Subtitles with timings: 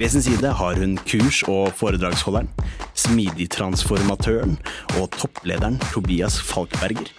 [0.00, 2.46] Ved sin side har hun kurs- og foredragsholderen,
[2.96, 4.54] smidigtransformatøren
[4.96, 7.10] og topplederen Tobias Falkberger.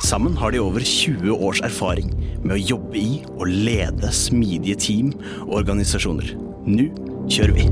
[0.00, 2.08] Sammen har de over 20 års erfaring
[2.46, 6.32] med å jobbe i og lede smidige team og organisasjoner.
[6.64, 6.88] Nå
[7.28, 7.68] kjører vi!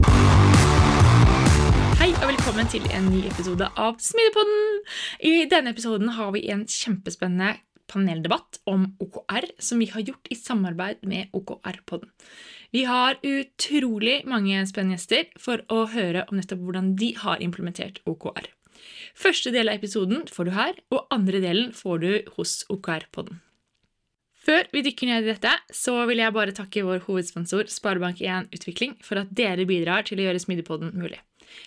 [2.02, 4.84] Hei og velkommen til en ny episode av Smidigpodden.
[5.32, 7.56] I denne episoden har vi en kjempespennende
[7.88, 12.12] paneldebatt om OKR som vi har gjort i samarbeid med OKR-podden.
[12.70, 17.98] Vi har utrolig mange spennende gjester for å høre om nettopp hvordan de har implementert
[18.06, 18.46] OKR.
[19.18, 23.40] Første del av episoden får du her, og andre delen får du hos OKR-podden.
[24.40, 28.96] Før vi dykker ned i dette, så vil jeg bare takke vår hovedsponsor Sparebank1 Utvikling
[29.04, 31.18] for at dere bidrar til å gjøre Smidigpodden mulig.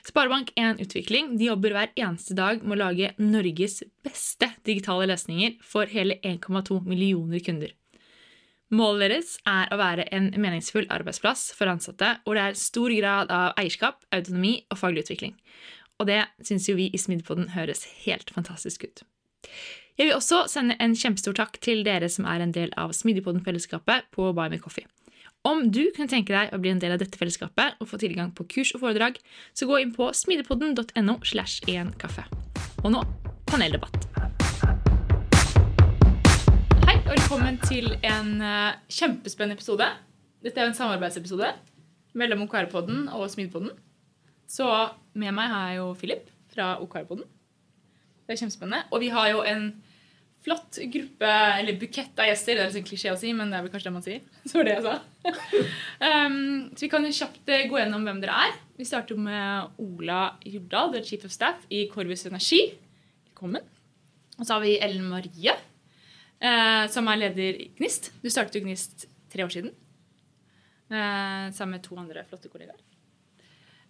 [0.08, 5.92] Sparebank1 Utvikling de jobber hver eneste dag med å lage Norges beste digitale løsninger for
[5.92, 7.76] hele 1,2 millioner kunder.
[8.74, 13.30] Målet deres er å være en meningsfull arbeidsplass for ansatte hvor det er stor grad
[13.34, 15.36] av eierskap, autonomi og faglig utvikling.
[16.02, 19.04] Og det syns jo vi i Smidigpodden høres helt fantastisk ut.
[20.00, 24.10] Jeg vil også sende en kjempestor takk til dere som er en del av Smidigpodden-fellesskapet
[24.16, 24.90] på Buy Me Coffee.
[25.46, 28.32] Om du kunne tenke deg å bli en del av dette fellesskapet og få tilgang
[28.34, 29.20] på kurs og foredrag,
[29.54, 31.20] så gå inn på smidigpodden.no.
[31.22, 32.26] slash en kaffe.
[32.82, 33.04] Og nå
[33.52, 34.43] paneldebatt.
[37.14, 39.86] Velkommen til en uh, kjempespennende episode.
[40.42, 41.46] Dette er jo en samarbeidsepisode
[42.18, 43.70] mellom OKR-podden og Smidpodden.
[44.50, 44.66] Så
[45.14, 47.28] med meg har jeg jo Philip fra OKR-podden.
[48.26, 48.88] Det er kjempespennende.
[48.90, 49.68] Og vi har jo en
[50.42, 52.58] flott gruppe, eller bukett av gjester.
[52.58, 54.24] Det er en klisjé å si, men det er vel kanskje det man sier.
[54.50, 54.96] Så var det jeg sa.
[56.08, 56.40] um,
[56.74, 58.56] så vi kan jo kjapt eh, gå gjennom hvem dere er.
[58.80, 62.64] Vi starter med Ola Jordal, the Chief of Staff i Corvus Energi.
[63.30, 63.70] Velkommen.
[64.40, 65.54] Og så har vi Ellen Marie,
[66.92, 68.10] som er leder i Gnist.
[68.20, 69.72] Du startet jo Gnist tre år siden.
[70.92, 72.82] Uh, sammen med to andre flotte kollegaer.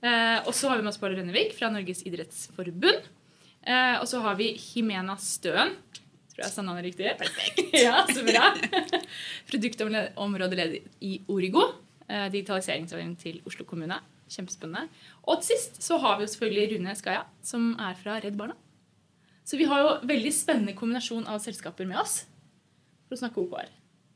[0.04, 3.10] Uh, og så har vi med oss Pål Rønnevik fra Norges idrettsforbund.
[3.66, 5.74] og så har vi Himena Støen
[6.34, 7.12] Tror jeg sa navnet riktig?
[7.20, 7.60] Perfekt.
[7.86, 8.48] ja, så bra.
[9.52, 11.68] Produktområdeleder i Origo.
[12.08, 14.00] Eh, digitaliseringsavdelingen til Oslo kommune.
[14.34, 14.88] Kjempespennende.
[15.30, 18.58] Og til sist så har vi jo selvfølgelig Rune Skaja, som er fra Redd Barna.
[19.46, 22.24] Så vi har jo veldig spennende kombinasjon av selskaper med oss
[23.14, 23.74] for å snakke OKR.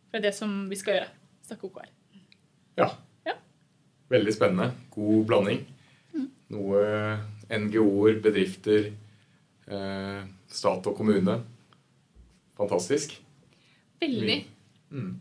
[0.07, 1.09] For det er det som vi skal gjøre.
[1.47, 1.91] Snakke OKR.
[2.81, 2.91] Ja.
[3.27, 3.35] ja.
[4.13, 4.71] Veldig spennende.
[4.93, 5.61] God blanding.
[6.15, 6.31] Mm.
[6.55, 6.81] Noe
[7.47, 8.89] NGO-er, bedrifter,
[9.69, 11.37] eh, stat og kommune
[12.57, 13.13] fantastisk.
[14.01, 14.45] Veldig.
[14.91, 15.19] Mm.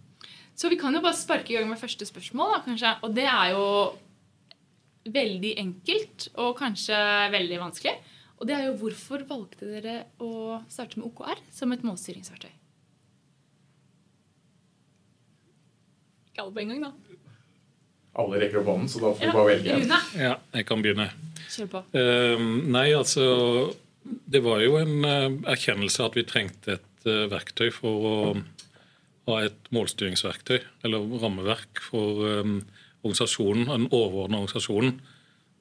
[0.56, 2.92] Så vi kan jo bare sparke i gang med første spørsmål, da, kanskje.
[3.04, 3.66] Og det er jo
[5.12, 6.96] veldig enkelt og kanskje
[7.34, 7.96] veldig vanskelig.
[8.36, 12.52] Og det er jo hvorfor valgte dere å starte med OKR som et målstyringsverktøy?
[16.36, 17.20] Ikke alle på en gang, da.
[18.20, 19.92] Alle rekker opp hånden, så da får vi bare velge en.
[20.20, 21.06] Ja, jeg kan begynne.
[21.48, 21.80] Kjør på.
[21.96, 23.24] Uh, nei, altså
[24.04, 28.18] Det var jo en uh, erkjennelse at vi trengte et uh, verktøy for å
[29.30, 32.58] ha et målstyringsverktøy, eller rammeverk, for um,
[33.00, 34.98] organisasjonen, den overordnede organisasjonen.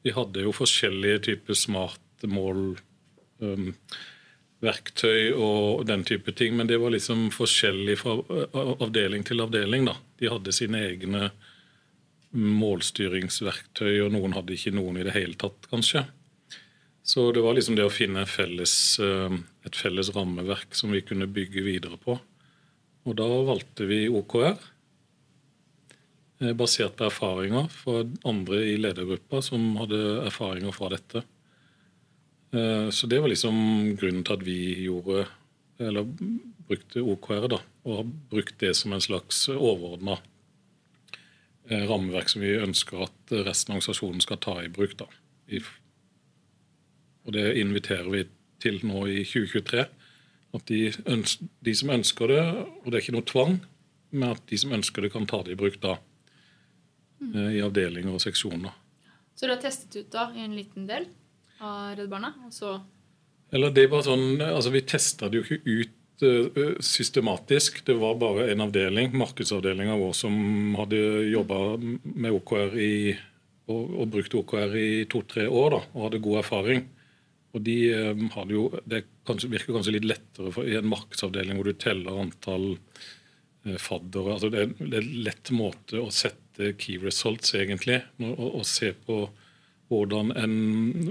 [0.03, 2.75] Vi hadde jo forskjellige typer smart mål,
[3.39, 3.71] um,
[4.65, 8.19] verktøy og den type ting, men det var liksom forskjellig fra
[8.75, 9.87] avdeling til avdeling.
[9.87, 9.95] da.
[10.19, 11.29] De hadde sine egne
[12.35, 16.05] målstyringsverktøy, og noen hadde ikke noen i det hele tatt, kanskje.
[17.05, 19.35] Så det var liksom det å finne felles, eh,
[19.67, 22.17] et felles rammeverk som vi kunne bygge videre på.
[23.05, 24.57] Og da valgte vi OKR,
[26.41, 31.23] eh, basert på erfaringer fra andre i ledergruppa som hadde erfaringer fra dette.
[32.51, 35.27] Eh, så det var liksom grunnen til at vi gjorde,
[35.79, 36.07] eller
[36.67, 40.19] brukte OKR, da, og har brukt det som en slags overordna
[41.65, 44.93] rammeverk som vi ønsker at resten av organisasjonen skal ta i bruk.
[44.99, 45.07] da,
[47.25, 48.23] og det inviterer vi
[48.61, 49.85] til nå i 2023.
[50.55, 50.81] At de,
[51.11, 52.43] ønsker, de som ønsker det,
[52.83, 53.57] og det er ikke noe tvang,
[54.15, 55.97] men at de som ønsker det, kan ta det i bruk da.
[57.33, 58.71] eh, I avdelinger og seksjoner.
[59.35, 61.09] Så du har testet ut da i en liten del
[61.59, 62.31] av Redd Barna?
[62.47, 62.77] Og så
[63.55, 67.79] Eller det var sånn, altså Vi testa det jo ikke ut eh, systematisk.
[67.87, 70.35] Det var bare en avdeling, markedsavdelinga vår, som
[70.79, 70.99] hadde
[71.31, 72.91] jobba med OKR i,
[73.71, 76.83] og, og brukt OKR i to-tre år da, og hadde god erfaring.
[77.55, 81.55] Og de eh, hadde jo, Det kanskje, virker kanskje litt lettere for, i en markedsavdeling
[81.61, 82.73] hvor du teller antall
[83.81, 84.27] fadder.
[84.35, 88.01] altså det, er- det er en lett måte å sette key results, egentlig.
[88.21, 89.23] Og, og, og se på
[89.91, 90.55] hvordan, en,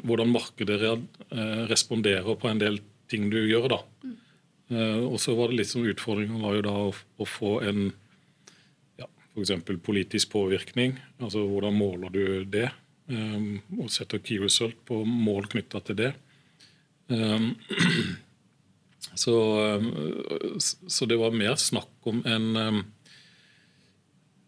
[0.03, 0.95] hvordan markedet re,
[1.31, 2.81] eh, responderer på en del
[3.11, 3.69] ting du gjør.
[3.77, 3.81] da.
[4.73, 7.87] Eh, og så var det litt som Utfordringen var jo da å, å få en
[9.01, 9.55] ja, f.eks.
[9.85, 10.99] politisk påvirkning.
[11.21, 12.71] altså Hvordan måler du det?
[13.05, 16.13] Um, og setter key result på mål knytta til det.
[17.13, 17.51] Um,
[19.23, 19.35] så,
[19.77, 22.79] um, så det var mer snakk om en um,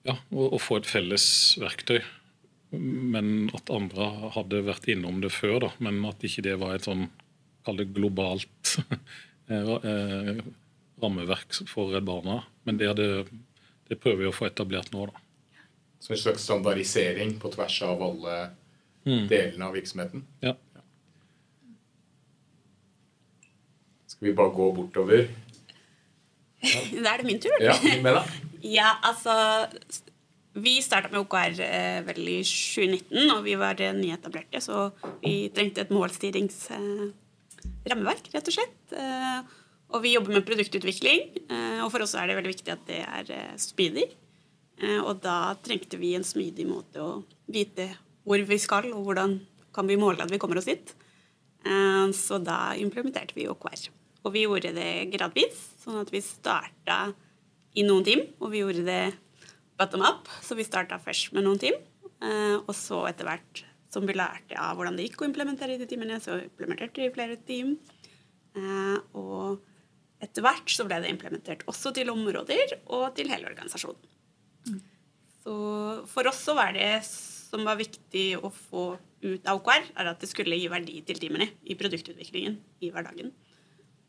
[0.09, 1.27] ja, å, å få et felles
[1.61, 2.01] verktøy.
[2.75, 5.59] Men at andre hadde vært innom det før.
[5.67, 7.07] da, Men at ikke det var et sånn
[7.67, 8.77] kall det globalt
[9.51, 10.43] eh,
[11.03, 12.41] rammeverk for Redd Barna.
[12.67, 13.09] Men det, det,
[13.91, 15.07] det prøver vi å få etablert nå.
[15.11, 15.25] da.
[16.03, 18.37] Så en slags standardisering på tvers av alle
[19.07, 20.25] delene av virksomheten.
[20.43, 20.57] Ja.
[24.11, 25.29] Skal vi bare gå bortover?
[26.67, 27.55] Da er det min tur.
[27.63, 28.25] Ja, Mena?
[28.67, 29.31] Ja, altså
[30.57, 34.89] Vi starta med OKR eh, vel i 2019, og vi var eh, nyetablerte, så
[35.21, 37.13] vi trengte et målstyringsrammeverk,
[38.25, 38.95] eh, rett og slett.
[38.97, 39.41] Eh,
[39.93, 41.21] og vi jobber med produktutvikling,
[41.85, 44.03] og for oss er det veldig viktig at det er speedy.
[45.07, 47.87] Og da trengte vi en smidig måte å vite
[48.27, 49.39] hvor vi skal, og hvordan
[49.77, 50.91] kan vi måle at vi kommer oss dit.
[52.19, 53.87] Så da implementerte vi OKR.
[54.27, 55.55] Og vi gjorde det gradvis,
[55.85, 57.15] sånn at vi starta
[57.79, 59.05] i noen team, og vi gjorde det
[59.79, 60.29] bottom up.
[60.43, 61.79] Så vi starta først med noen team,
[62.23, 65.81] eh, og så etter hvert som vi lærte av hvordan det gikk å implementere i
[65.81, 67.77] de teamene, så implementerte vi flere team.
[68.57, 69.63] Eh, Og
[70.23, 74.81] etter hvert så ble det implementert også til områder og til hele organisasjonen.
[75.45, 75.57] Så
[76.11, 78.87] for oss så var det som var viktig å få
[79.23, 83.31] ut av OKR, er at det skulle gi verdi til teamene i produktutviklingen i hverdagen.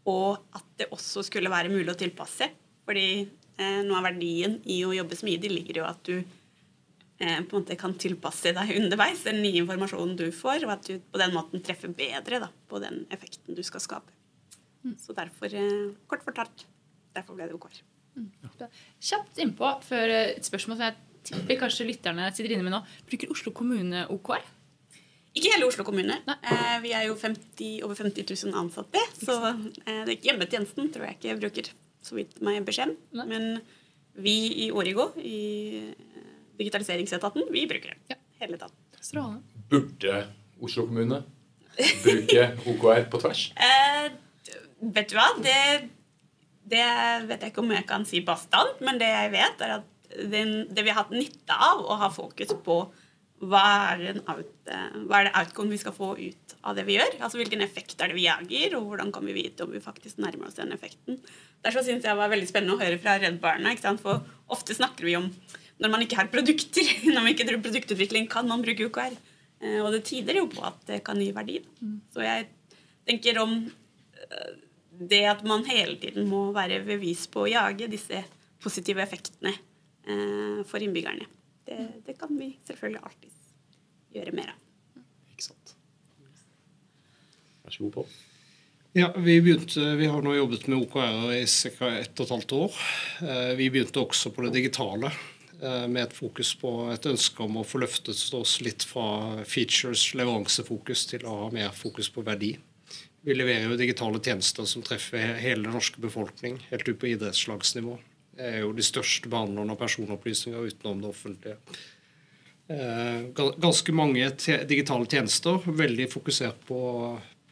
[0.08, 2.50] Og at det også skulle være mulig å tilpasse.
[2.88, 7.64] Fordi noe av verdien i å jobbe smidig ligger jo at du eh, på en
[7.64, 11.34] måte kan tilpasse deg underveis den nye informasjonen du får, og at du på den
[11.36, 14.14] måten treffer bedre da, på den effekten du skal skape.
[15.02, 16.66] Så derfor, eh, kort fortalt,
[17.18, 17.82] derfor ble det OKR.
[19.04, 20.96] Kjapt innpå før eh, et spørsmål som jeg
[21.28, 22.84] tipper kanskje lytterne sitter inne med nå.
[23.10, 24.46] Bruker Oslo kommune OKR?
[25.38, 26.16] Ikke hele Oslo kommune.
[26.26, 29.02] Eh, vi er jo 50, over 50 000 ansatte.
[29.20, 31.74] Så eh, det er ikke hjemmetjenesten tror jeg ikke bruker
[32.06, 32.96] så vidt meg beskjed.
[33.18, 33.58] Men
[34.18, 35.40] vi i Origo, i
[35.92, 36.22] eh,
[36.60, 38.16] digitaliseringsetaten, vi bruker det.
[38.16, 38.22] Ja.
[38.42, 38.78] Hele etaten.
[39.02, 39.64] Strålende.
[39.70, 40.22] Burde
[40.64, 41.22] Oslo kommune
[41.78, 43.50] bruke OKR på tvers?
[43.68, 45.28] Eh, vet du hva?
[45.42, 45.90] Det,
[46.70, 46.86] det
[47.28, 50.54] vet jeg ikke om jeg kan si bastant, men det jeg vet, er at den,
[50.70, 52.78] det vi har hatt nytte av å ha fokus på
[53.38, 53.62] hva
[53.94, 57.20] er, out, eh, hva er det outcome vi skal få ut av det vi gjør?
[57.22, 60.18] Altså Hvilken effekt er det vi jager, og hvordan kan vi vite om vi faktisk
[60.24, 61.20] nærmer oss den effekten?
[61.62, 63.76] Derfor synes jeg det var veldig spennende å høre fra Redd Barna.
[64.02, 65.30] For ofte snakker vi om
[65.78, 69.14] når man ikke har produkter, når man ikke driver produktutvikling, kan man bruke UKR.
[69.62, 71.62] Eh, Og det tyder jo på at det kan gi verdi.
[72.14, 72.50] Så jeg
[73.06, 74.52] tenker om eh,
[74.98, 78.26] det at man hele tiden må være bevis på å jage disse
[78.64, 79.54] positive effektene
[80.66, 81.26] for innbyggerne.
[81.68, 85.04] Det, det kan vi selvfølgelig alltid gjøre mer av.
[85.34, 85.76] Ikke sant?
[87.66, 88.18] Vær så god, Pål.
[88.98, 91.90] Ja, vi, begynte, vi har nå jobbet med OKR i ca.
[92.00, 92.78] ett og et halvt år.
[93.22, 97.60] Eh, Vi begynte også på det digitale eh, med et fokus på et ønske om
[97.60, 102.56] å få løftet oss litt fra features, leveransefokus, til å ha mer fokus på verdi.
[103.28, 108.00] Vi leverer jo digitale tjenester som treffer hele den norske befolkning, helt ut på idrettslagsnivå.
[108.38, 111.58] Er jo de største behandlerne av personopplysninger utenom det offentlige.
[112.68, 113.24] Eh,
[113.58, 114.28] Ganske mange
[114.70, 116.82] digitale tjenester, veldig fokusert på,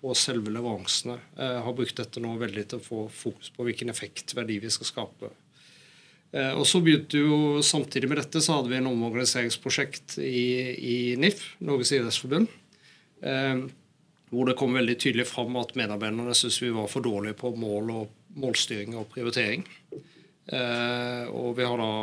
[0.02, 1.18] på selve leveransene.
[1.38, 4.74] Eh, har brukt dette nå veldig til å få fokus på hvilken effekt, verdi vi
[4.74, 5.32] skal skape.
[6.36, 10.98] Eh, og så begynte jo Samtidig med dette så hadde vi en omorganiseringsprosjekt i, i
[11.20, 12.52] NIF, Norges idrettsforbund.
[13.26, 13.66] Eh,
[14.34, 17.92] hvor det kom veldig tydelig fram at medarbeiderne syntes vi var for dårlige på mål
[17.94, 19.64] og målstyring og prioritering.
[20.46, 21.94] Eh, og vi har da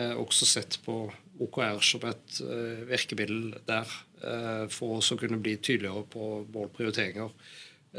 [0.00, 1.04] eh, også sett på
[1.42, 3.98] OKR som et eh, virkemiddel der
[4.70, 7.32] for å kunne bli tydeligere på målprioriteringer.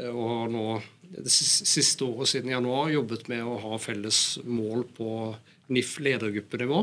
[0.08, 0.62] og har nå
[1.04, 5.08] det siste året siden januar jobbet med å ha felles mål på
[5.68, 6.78] NIF ledergruppenivå.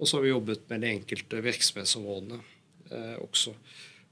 [0.00, 2.40] Og så har vi jobbet med de enkelte virksomhetsområdene
[3.20, 3.52] også.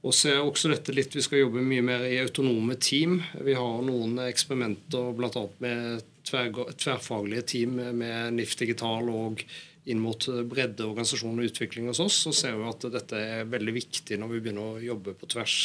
[0.06, 3.18] Og så er også dette litt, Vi skal jobbe mye mer i autonome team.
[3.42, 5.42] Vi har noen eksperimenter bl.a.
[5.58, 9.42] med tver, tverrfaglige team med NIF Digital og
[9.88, 12.22] inn mot bredde, organisasjon og utvikling hos oss.
[12.26, 15.58] Så ser vi at dette er veldig viktig når vi begynner å jobbe på tvers.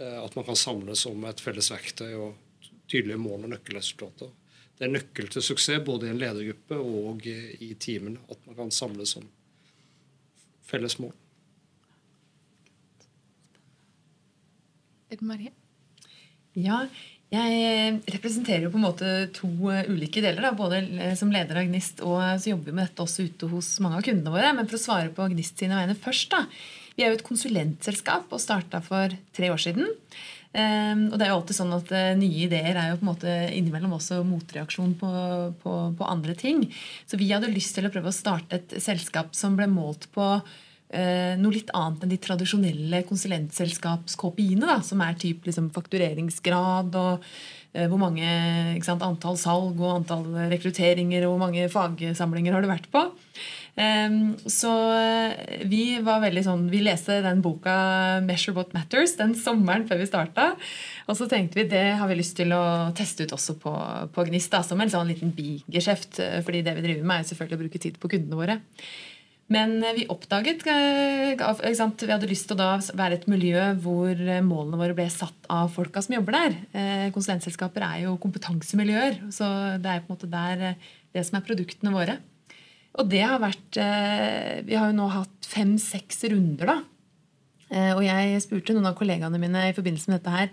[0.00, 4.32] Eh, at man kan samles om et felles verktøy og tydelige mål og nøkkelresultater.
[4.78, 8.24] Det er nøkkel til suksess både i en ledergruppe og i teamene.
[8.32, 9.28] At man kan samles om
[10.66, 11.14] felles mål.
[15.20, 15.52] Marie?
[16.56, 16.82] Ja,
[17.32, 20.44] jeg representerer jo på en måte to eh, ulike deler.
[20.44, 20.52] Da.
[20.56, 20.82] Både
[21.16, 24.04] som leder av Gnist og så jobber vi med dette også ute hos mange av
[24.04, 24.52] kundene våre.
[24.56, 26.28] Men for å svare på Gnist sine vegne først.
[26.34, 26.44] da.
[26.96, 29.88] Vi er jo et konsulentselskap og starta for tre år siden.
[30.52, 31.88] Og det er jo alltid sånn at
[32.20, 35.12] Nye ideer er jo på en måte innimellom også motreaksjon på,
[35.62, 36.66] på, på, andre ting.
[37.08, 40.26] Så vi hadde lyst til å prøve å starte et selskap som ble målt på
[40.36, 40.52] eh,
[40.92, 47.24] noe litt annet enn de tradisjonelle konsulentselskaps-KPI-ene, som er typ liksom, faktureringsgrad og
[47.72, 48.28] eh, hvor mange
[48.84, 53.06] sant, antall salg og antall rekrutteringer og hvor mange fagsamlinger har du vært på.
[53.72, 59.86] Så eh, vi var veldig sånn Vi leste den boka 'Measure What Matters' den sommeren
[59.88, 60.50] før vi starta.
[61.08, 63.72] Og så tenkte vi det har vi lyst til å teste ut også på,
[64.12, 64.52] på Gnist.
[64.52, 66.20] Da, som en sånn liten bigeskjeft.
[66.20, 68.58] Eh, fordi det vi driver med, er selvfølgelig å bruke tid på kundene våre.
[69.52, 70.64] Men eh, vi oppdaget
[71.76, 75.48] sant, Vi hadde lyst til å være et miljø hvor eh, målene våre ble satt
[75.52, 76.58] av folka som jobber der.
[77.14, 79.48] Konsulentselskaper er jo kompetansemiljøer, så
[79.82, 80.78] det er på en måte der
[81.12, 82.16] det som er produktene våre.
[83.00, 83.78] Og det har vært
[84.68, 86.78] Vi har jo nå hatt fem-seks runder, da.
[87.96, 90.50] Og jeg spurte noen av kollegaene mine i forbindelse med dette her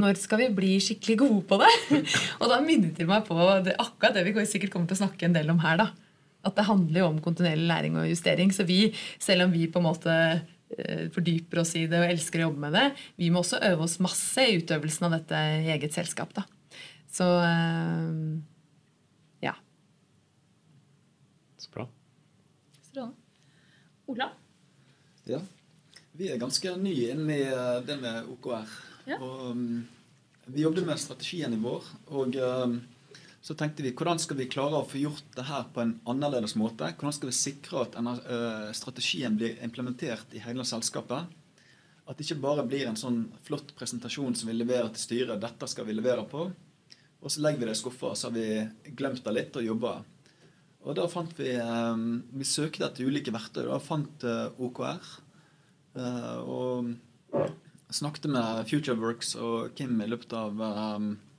[0.00, 1.74] når skal vi bli skikkelig gode på det?
[2.40, 3.36] og da minnet de meg på
[3.66, 5.76] det, akkurat det vi sikkert kommer til å snakke en del om her.
[5.82, 5.90] da
[6.44, 8.52] at det handler jo om kontinuerlig læring og justering.
[8.54, 12.42] Så vi, selv om vi på en måte eh, fordyper oss i det og elsker
[12.42, 12.84] å jobbe med det,
[13.20, 16.34] vi må også øve oss masse i utøvelsen av dette i eget selskap.
[16.36, 16.46] da.
[17.14, 18.14] Så eh,
[19.46, 19.56] ja.
[21.58, 21.88] Så bra.
[22.82, 23.20] Strålende.
[24.10, 24.32] Ola?
[25.24, 25.40] Ja.
[26.14, 28.74] Vi er ganske nye inne i eh, det med OKR.
[29.08, 29.18] Ja.
[29.18, 29.84] Og um,
[30.46, 31.86] vi jobbet med strategien i vår.
[32.12, 32.76] og um,
[33.44, 36.54] så tenkte vi hvordan skal vi klare å få gjort det her på en annerledes
[36.56, 36.86] måte?
[36.96, 41.28] Hvordan skal vi sikre at uh, strategien blir implementert i hele selskapet?
[42.08, 45.42] At det ikke bare blir en sånn flott presentasjon som vi leverer til styret.
[45.42, 46.46] Dette skal vi levere på.
[47.20, 49.92] Og så legger vi det i skuffa, så har vi glemt det litt og jobba.
[50.84, 53.66] Og da fant vi um, Vi søkte etter ulike verktøy.
[53.68, 55.12] Da fant uh, OKR.
[56.48, 56.94] Og
[57.92, 60.64] snakket med FutureWorks og Kim i løpet av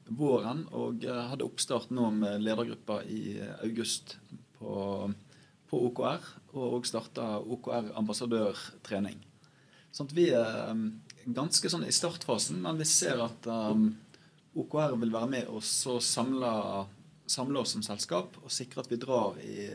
[0.05, 4.17] våren og eh, hadde oppstart nå med ledergruppa i eh, august
[4.57, 4.75] på,
[5.69, 6.27] på OKR.
[6.55, 9.17] Og starta OKR ambassadørtrening.
[9.95, 10.87] Sånn at vi er um,
[11.35, 13.89] ganske sånn i startfasen, men vi ser at um,
[14.55, 16.51] OKR vil være med oss og samle,
[17.31, 19.69] samle, oss som selskap og sikre at vi drar i,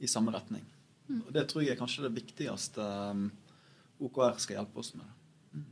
[0.00, 0.64] i samme retning.
[1.08, 1.22] Mm.
[1.22, 2.84] Og Det tror jeg er kanskje det viktigste
[3.16, 3.28] um,
[4.04, 5.08] OKR skal hjelpe oss med.
[5.56, 5.68] Mm.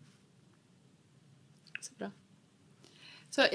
[1.85, 2.13] Så bra.
[3.35, 3.49] Så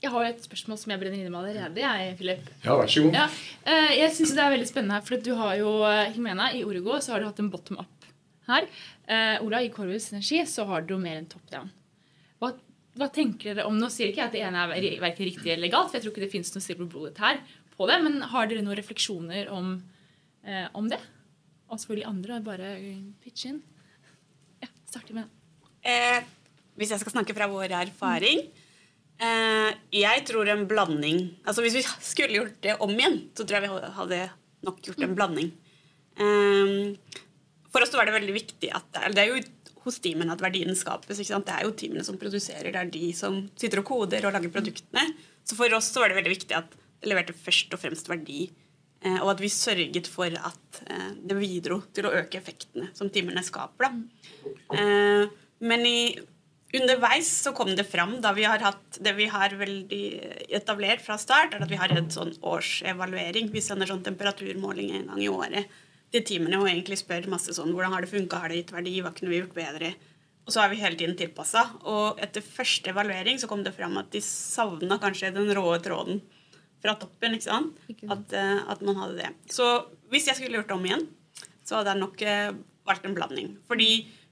[0.00, 1.80] jeg har jo et spørsmål som jeg brenner inne med allerede.
[1.82, 2.46] Jeg, Philip.
[2.64, 3.16] Ja, vær så god.
[3.18, 3.26] Ja,
[3.68, 6.62] eh, jeg synes det er veldig spennende, her, for du har jo eh, Himena, i
[6.64, 8.06] Orego, så har du hatt en bottom up
[8.48, 8.68] her.
[9.04, 11.68] Eh, Ola, i Corvus Energi så har du mer enn top down.
[12.40, 12.54] Hva,
[12.96, 15.72] hva, tenker dere om Nå sier ikke jeg at det ene er verken riktig eller
[15.72, 17.42] galt, for jeg tror ikke det finnes noe silver bullet her
[17.76, 19.74] på det, men har dere noen refleksjoner om,
[20.48, 21.00] eh, om det?
[21.68, 22.40] Og selvfølgelig andre.
[22.48, 22.72] Bare
[23.20, 23.60] pitch inn.
[24.64, 25.68] Ja, starter med det.
[25.92, 26.32] Eh,
[26.80, 28.59] hvis jeg skal snakke fra vår erfaring, mm Eh,
[29.20, 33.68] jeg tror en blanding Altså Hvis vi skulle gjort det om igjen, så tror jeg
[33.68, 34.20] vi hadde
[34.64, 35.50] nok gjort en blanding.
[36.20, 37.16] Eh,
[37.72, 39.42] for oss var det veldig viktig at Det er jo
[39.80, 41.16] hos teamene at verdien skapes.
[41.16, 44.52] Det er jo teamene som produserer, det er de som sitter og koder og lager
[44.52, 45.06] produktene.
[45.40, 48.50] Så for oss så var det veldig viktig at det leverte først og fremst verdi.
[49.00, 50.82] Eh, og at vi sørget for at
[51.24, 53.88] det bidro til å øke effektene som teamene skaper.
[53.88, 55.30] Da.
[55.64, 56.12] Men i
[56.76, 60.04] Underveis så kom det fram da vi har hatt det vi har veldig
[60.54, 63.50] etablert fra start, er at vi har en sånn årsevaluering.
[63.50, 67.72] Vi sender sånn temperaturmåling en gang i året til teamene og egentlig spør masse sånn
[67.74, 69.92] hvordan har det funka, har det gitt verdi, hva kunne vi gjort bedre?
[70.46, 71.62] Og så har vi hele tiden tilpassa.
[71.86, 76.22] Og etter første evaluering så kom det fram at de savna kanskje den rå tråden
[76.82, 77.36] fra toppen.
[77.36, 77.78] ikke sant?
[78.08, 79.30] At, uh, at, man hadde det.
[79.52, 79.68] Så
[80.10, 81.06] hvis jeg skulle gjort det om igjen,
[81.62, 82.58] så hadde jeg nok uh,
[82.88, 83.52] valgt en blanding.
[83.70, 83.90] Fordi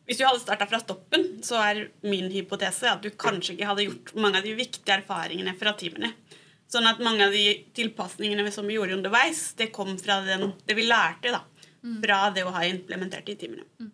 [0.08, 3.84] hvis du hadde starta fra stoppen, så er min hypotese at du kanskje ikke hadde
[3.84, 6.14] gjort mange av de viktige erfaringene fra timene.
[6.68, 7.44] Sånn at mange av de
[7.76, 11.42] tilpasningene som vi gjorde underveis, det kom fra den, det vi lærte da,
[12.00, 13.92] fra det å ha implementert de timene.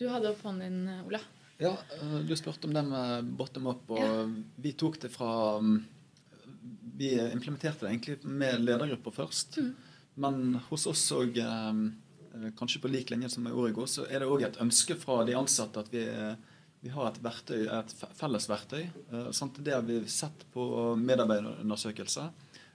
[0.00, 1.20] Du hadde opp hånden din, Ola.
[1.60, 3.90] Ja, eh, Du spurte om det med bottom up.
[3.90, 5.60] og Vi tok det fra
[6.96, 9.58] Vi implementerte det egentlig med ledergrupper først.
[10.16, 11.36] Men hos oss òg,
[12.58, 15.36] kanskje på lik linje som med Origo, så er det òg et ønske fra de
[15.38, 16.04] ansatte at vi,
[16.80, 18.84] vi har et verktøy, et felles verktøy.
[19.12, 19.60] Eh, Sant?
[19.64, 20.64] Det har vi sett på
[21.00, 22.30] medarbeiderundersøkelser.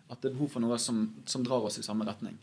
[0.05, 2.37] At det er behov for noe som, som drar oss i samme retning.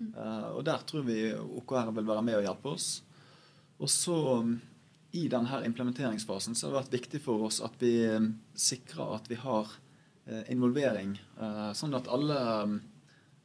[0.00, 2.88] Eh, Og der tror vi OKR vil være med og hjelpe oss.
[3.78, 4.56] Og så um,
[5.16, 9.28] i denne implementeringsfasen så har det vært viktig for oss at vi um, sikrer at
[9.28, 9.72] vi har
[10.26, 12.95] eh, involvering, eh, sånn at alle um, eh,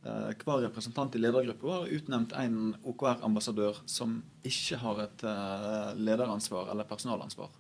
[0.02, 4.16] hver representant i ledergruppa har utnevnt en OKR-ambassadør som
[4.48, 7.52] ikke har et eh, lederansvar eller personalansvar.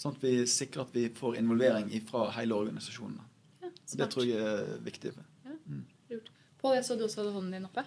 [0.00, 3.20] Sånn at vi sikrer at vi får involvering fra hele organisasjonen.
[3.64, 5.12] Og det tror jeg er viktig.
[6.60, 7.84] Pål, jeg så du også hadde hånden din oppe.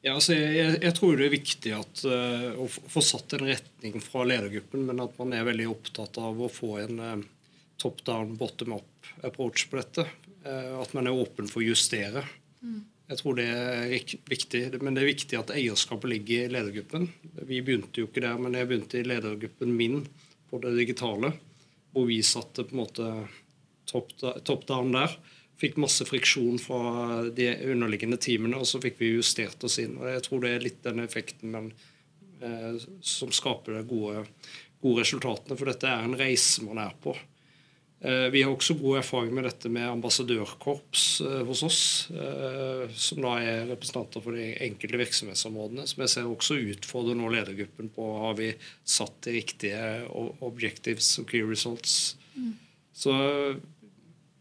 [0.00, 3.44] Ja, altså jeg, jeg, jeg tror det er viktig at, uh, å få satt en
[3.48, 7.26] retning fra ledergruppen, men at man er veldig opptatt av å få en uh,
[7.80, 10.06] top down, bottom up approach på dette.
[10.44, 12.24] Uh, at man er åpen for å justere.
[13.10, 13.88] Jeg tror det er
[14.30, 17.08] viktig, men det er viktig at eierskapet ligger i ledergruppen.
[17.42, 20.04] Vi begynte jo ikke der, men jeg begynte i ledergruppen min
[20.50, 21.32] på det digitale,
[21.90, 23.08] hvor vi satte på en måte
[23.90, 25.16] top, down der.
[25.58, 29.98] Fikk masse friksjon fra de underliggende teamene, og så fikk vi justert oss inn.
[29.98, 31.68] og Jeg tror det er litt den effekten men,
[32.38, 34.22] eh, som skaper de gode,
[34.80, 37.18] gode resultatene, for dette er en reise man er på.
[38.00, 41.80] Eh, vi har også god erfaring med dette med ambassadørkorps eh, hos oss,
[42.14, 47.28] eh, som da er representanter for de enkelte virksomhetsområdene, som jeg ser også utfordrer nå
[47.34, 48.54] ledergruppen på har vi
[48.88, 49.82] satt de riktige
[50.40, 51.98] objectives og key results.
[52.96, 53.12] Så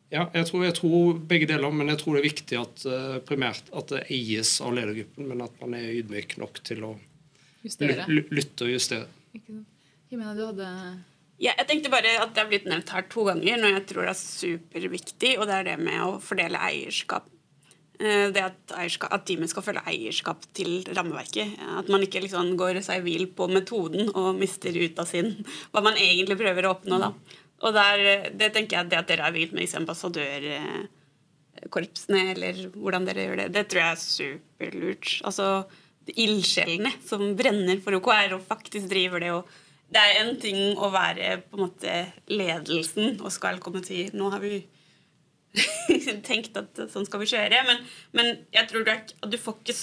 [0.10, 2.88] ja, jeg tror, jeg tror begge deler, men jeg tror det er viktig at
[3.28, 6.96] primært at det eies av ledergruppen, men at man er ydmyk nok til å
[7.68, 8.08] Justere.
[8.08, 9.12] ly- ly- lytte og justere.
[9.36, 9.68] Ikke sant?
[10.10, 10.72] Jimena, du hadde
[11.40, 14.04] Ja, jeg tenkte bare at det har blitt nevnt her to ganger, når jeg tror
[14.04, 17.26] det er superviktig, og det er det med å fordele eierskap.
[18.00, 21.48] Eh, Det at, eierskap, at teamet skal følge eierskap til rammeverket.
[21.80, 25.82] At man ikke liksom går seg vill på metoden og mister ut av sin hva
[25.84, 27.00] man egentlig prøver å oppnå.
[27.00, 27.14] da.
[27.64, 27.98] Og der,
[28.40, 33.38] det tenker jeg det at dere har begynt med disse ambassadørkorpsene, eller hvordan dere gjør
[33.44, 35.08] det, det tror jeg er superlurt.
[35.28, 35.46] Altså
[36.10, 39.32] ildsjelene som brenner for OKR og faktisk driver det.
[39.36, 39.44] og
[39.90, 41.94] det er en ting å være på en måte
[42.30, 44.60] ledelsen og skal komme til Nå har vi
[46.30, 47.64] tenkt at sånn skal vi kjøre.
[47.66, 47.80] Men,
[48.14, 49.78] men jeg tror du, at du får ikke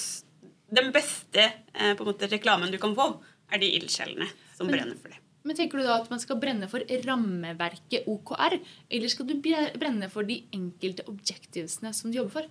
[0.77, 3.09] Den beste eh, på en måte, reklamen du kan få,
[3.55, 5.21] er de ildsjelene som Men- brenner for det.
[5.47, 8.57] Men tenker du da at man skal brenne for rammeverket OKR,
[8.91, 12.49] eller skal du brenne for de enkelte objectivesene som du jobber for?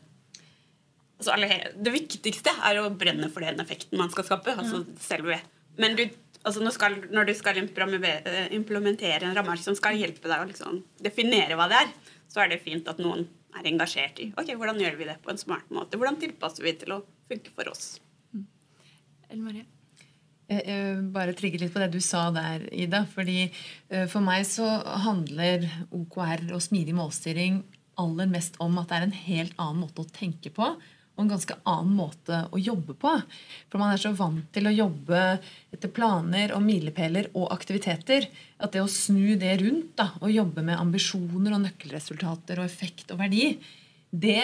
[1.20, 1.36] Altså,
[1.76, 4.56] det viktigste er å brenne for den effekten man skal skape.
[4.56, 5.42] altså selve.
[5.76, 6.06] Men du,
[6.46, 10.50] altså, når, skal, når du skal implementere eh, en rammeverk som skal hjelpe deg å
[10.50, 11.94] liksom definere hva det er,
[12.32, 15.32] så er det fint at noen er engasjert i ok, hvordan gjør vi det på
[15.32, 16.00] en smart måte.
[16.00, 17.96] Hvordan tilpasser vi til å funke for oss.
[19.30, 19.66] Ellen Marie?
[20.46, 23.06] Jeg, jeg bare trigger litt på det du sa der, Ida.
[23.10, 24.68] fordi eh, For meg så
[25.06, 27.64] handler OKR og smidig målstyring
[28.02, 30.74] aller mest om at det er en helt annen måte å tenke på.
[31.16, 33.12] Og en ganske annen måte å jobbe på.
[33.72, 35.22] For man er så vant til å jobbe
[35.72, 38.28] etter planer og milepæler og aktiviteter
[38.60, 43.16] at det å snu det rundt da, og jobbe med ambisjoner og nøkkelresultater og effekt
[43.16, 43.54] og verdi,
[44.16, 44.42] det,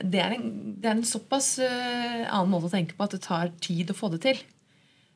[0.00, 0.48] det, er, en,
[0.80, 3.96] det er en såpass uh, annen måte å tenke på at det tar tid å
[3.96, 4.42] få det til.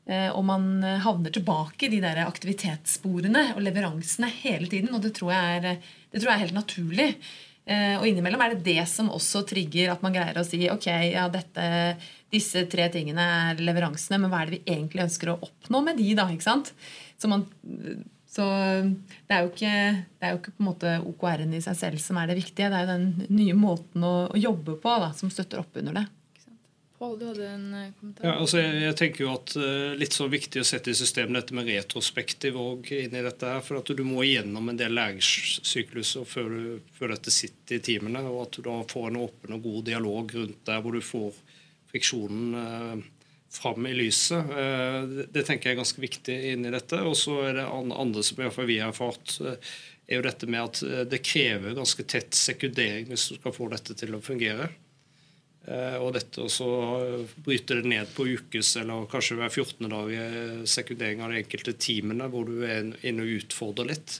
[0.09, 4.95] Eh, og man havner tilbake i de der aktivitetssporene og leveransene hele tiden.
[4.97, 7.09] Og det tror jeg er, det tror jeg er helt naturlig.
[7.69, 10.87] Eh, og innimellom er det det som også trigger at man greier å si ok,
[11.11, 11.65] ja, dette,
[12.33, 16.01] disse tre tingene er leveransene, men hva er det vi egentlig ønsker å oppnå med
[16.01, 16.31] de, da?
[16.33, 16.73] ikke sant?
[17.21, 17.45] Så, man,
[18.25, 18.47] så
[19.29, 19.75] det er jo ikke,
[20.17, 22.71] det er jo ikke på en måte OKR-en i seg selv som er det viktige.
[22.73, 26.01] Det er jo den nye måten å, å jobbe på da, som støtter opp under
[26.01, 26.07] det.
[26.99, 28.27] Pål, du hadde en eh, kommentar?
[28.27, 31.37] Ja, altså jeg, jeg tenker jo at uh, Litt så viktig å sette i system
[31.37, 33.53] dette med retrospektiv og inn i dette.
[33.53, 36.57] her, for at Du må igjennom en del læringssykluser før,
[36.97, 38.25] før dette sitter i timene.
[38.27, 41.39] Og at du da får en åpen og god dialog rundt der hvor du får
[41.93, 43.07] friksjonen uh,
[43.61, 44.51] fram i lyset.
[44.51, 46.99] Uh, det, det tenker jeg er ganske viktig inn i dette.
[47.07, 49.55] Og så er det andre som i hvert fall vi har erfart, uh,
[50.09, 53.95] er jo dette med at det krever ganske tett sekundering hvis du skal få dette
[54.03, 54.71] til å fungere.
[55.69, 56.67] Eh, og dette også
[57.45, 59.89] bryter det ned på ukes eller kanskje hver 14.
[59.93, 64.19] dag i sekundering av de enkelte teamene, hvor du er inne og utfordrer litt.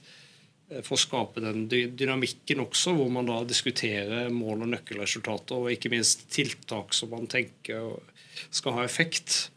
[0.69, 5.73] Eh, for å skape den dynamikken også, hvor man da diskuterer mål og nøkkelresultater, og
[5.73, 7.97] ikke minst tiltak som man tenker
[8.51, 9.49] skal ha effekt.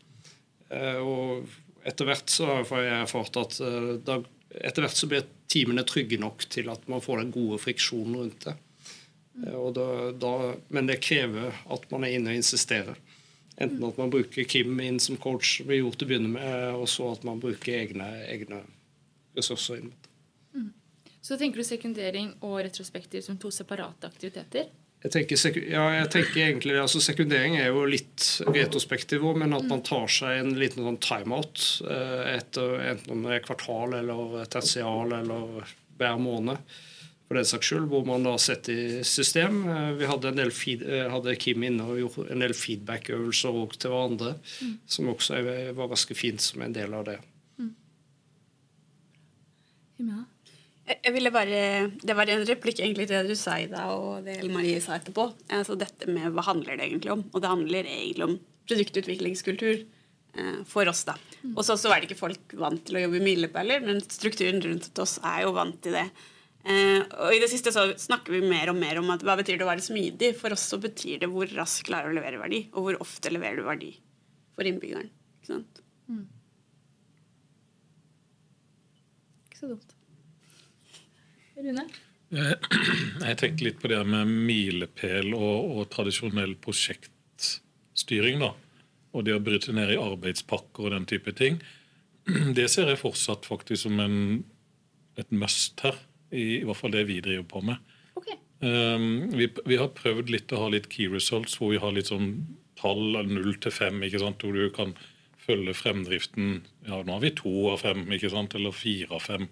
[0.72, 1.52] Eh, og
[1.84, 3.62] etter hvert så har jeg erfart at
[4.06, 4.22] da,
[4.62, 8.46] etter hvert så blir teamene trygge nok til at man får den gode friksjonen rundt
[8.48, 8.56] det.
[9.34, 10.34] Da, da,
[10.68, 13.00] men det krever at man er inne og insisterer.
[13.62, 16.88] Enten at man bruker Kim inn som coach, vi gjorde til å begynne med, og
[16.90, 18.64] så at man bruker egne, egne
[19.38, 20.14] ressurser inn mot det.
[20.58, 20.70] Mm.
[21.22, 24.72] Så tenker du sekundering og retrospektiv som to separate aktiviteter?
[25.02, 29.66] Jeg tenker, ja, jeg tenker egentlig, altså Sekundering er jo litt retrospektiv òg, men at
[29.66, 34.46] man tar seg en liten sånn timeout eh, etter enten om det er kvartal eller
[34.54, 36.62] tertial eller hver måned
[37.32, 39.62] for den saks skyld, hvor man da setter i system.
[39.72, 43.78] Eh, vi hadde, en del feed, eh, hadde Kim inne og gjorde en del feedback-øvelser
[43.78, 44.74] til hverandre, mm.
[44.84, 45.40] som også
[45.78, 47.16] var ganske fint som en del av det.
[47.62, 47.70] Mm.
[50.92, 51.62] Jeg ville bare,
[52.04, 54.98] Det var en replikk egentlig til det du sa, Ida, og det Ellen Marie sa
[54.98, 55.30] etterpå.
[55.56, 57.24] Altså dette med Hva handler det egentlig om?
[57.32, 58.36] Og det handler egentlig om
[58.68, 61.06] produktutviklingskultur eh, for oss.
[61.08, 61.16] da.
[61.46, 61.56] Mm.
[61.56, 65.00] Og så er det ikke folk vant til å jobbe i milepæler, men strukturen rundt
[65.00, 66.10] oss er jo vant til det.
[66.62, 69.58] Eh, og I det siste så snakker vi mer og mer om at hva betyr
[69.58, 70.34] det å være smidig.
[70.38, 73.34] For oss så betyr det hvor raskt klarer du å levere verdi, og hvor ofte
[73.34, 73.96] leverer du verdi
[74.58, 75.10] for innbyggeren.
[75.42, 75.82] Ikke sant?
[76.12, 76.28] Mm.
[79.50, 79.98] Ikke så dumt.
[81.58, 81.88] Rune?
[82.32, 88.40] Jeg, tenkte tenker litt på det med milepæl og, og, tradisjonell prosjektstyring.
[88.46, 88.54] da,
[89.12, 91.60] Og det å bryte ned i arbeidspakker og den type ting.
[92.56, 94.44] Det ser jeg fortsatt faktisk som en,
[95.18, 95.98] et must her
[96.32, 97.94] i, i hvert fall det vi driver på med.
[98.20, 98.38] Okay.
[98.62, 102.12] Um, vi, vi, har prøvd litt å ha litt key results, hvor vi har litt
[102.12, 102.34] sånn
[102.80, 104.96] tall null til fem, hvor du kan
[105.42, 106.62] følge fremdriften.
[106.88, 109.48] Ja, nå har vi to av fem, ikke sant, eller fire av fem.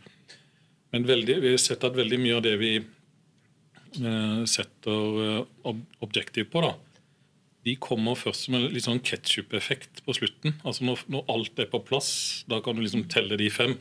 [0.93, 5.81] Men veldig, vi har sett at veldig mye av det vi uh, setter uh, ob
[6.05, 6.73] objektiv på, da,
[7.67, 10.55] de kommer først som en litt sånn ketsjup-effekt på slutten.
[10.63, 12.11] Altså når, når, alt er på plass,
[12.49, 13.75] da kan du liksom telle de fem.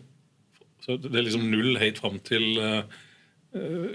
[0.85, 2.83] Så Det er liksom null helt fram til uh,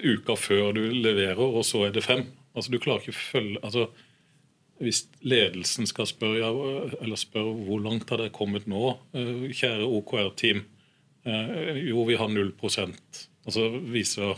[0.03, 2.25] uka før du leverer, og så er det fem.
[2.53, 3.87] Altså Du klarer ikke å følge altså,
[4.83, 6.49] Hvis ledelsen skal spørre,
[6.99, 10.63] eller spørre hvor langt har dere kommet nå, uh, kjære OKR-team,
[11.29, 13.27] uh, jo, vi har null prosent.
[13.47, 14.35] Altså viser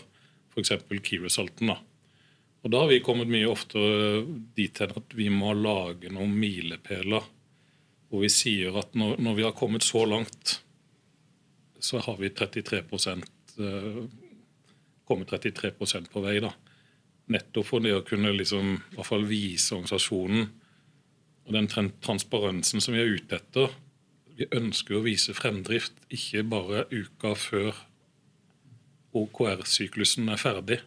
[0.55, 0.71] f.eks.
[1.03, 1.73] key resulten.
[1.73, 1.79] da.
[2.65, 4.23] Og Da har vi kommet mye oftere
[4.57, 7.31] dit hen at vi må lage noen milepæler
[8.09, 10.59] hvor vi sier at når, når vi har kommet så langt
[11.85, 14.03] så har vi 33 eh,
[15.05, 16.39] kommet 33% på vei.
[16.43, 16.51] da.
[17.31, 20.47] Nettopp for det å kunne liksom, i hvert fall vise organisasjonen
[21.45, 23.73] og den transparensen som vi er ute etter.
[24.35, 27.77] Vi ønsker å vise fremdrift, ikke bare uka før
[29.15, 30.79] OKR-syklusen er ferdig.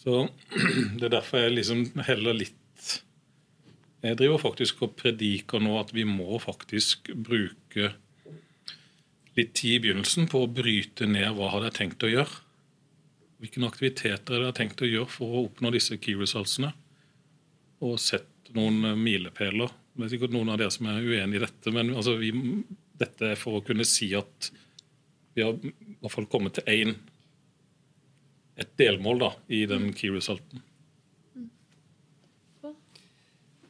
[0.00, 0.26] Så
[0.98, 2.54] Det er derfor jeg liksom heller litt
[4.04, 7.94] Jeg driver faktisk og prediker nå at vi må faktisk bruke
[9.36, 12.42] litt tid i begynnelsen på å bryte ned hva hadde jeg tenkt å gjøre.
[13.42, 16.72] Hvilke aktiviteter hadde jeg tenkt å gjøre for å oppnå disse key resultsene.
[17.84, 19.74] Og sett noen eh, milepæler.
[19.96, 22.30] Det er sikkert noen av dere som er uenig i dette, men altså vi,
[23.00, 24.50] dette er for å kunne si at
[25.36, 26.96] vi har i hvert fall kommet til én
[28.56, 30.62] et delmål da, i den key resulten.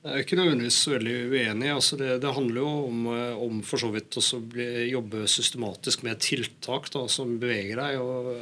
[0.07, 1.71] Jeg er ikke nødvendigvis veldig uenig.
[1.75, 6.21] Altså det, det, handler jo om, eh, om for så vidt å jobbe systematisk med
[6.23, 7.97] tiltak da, som beveger deg.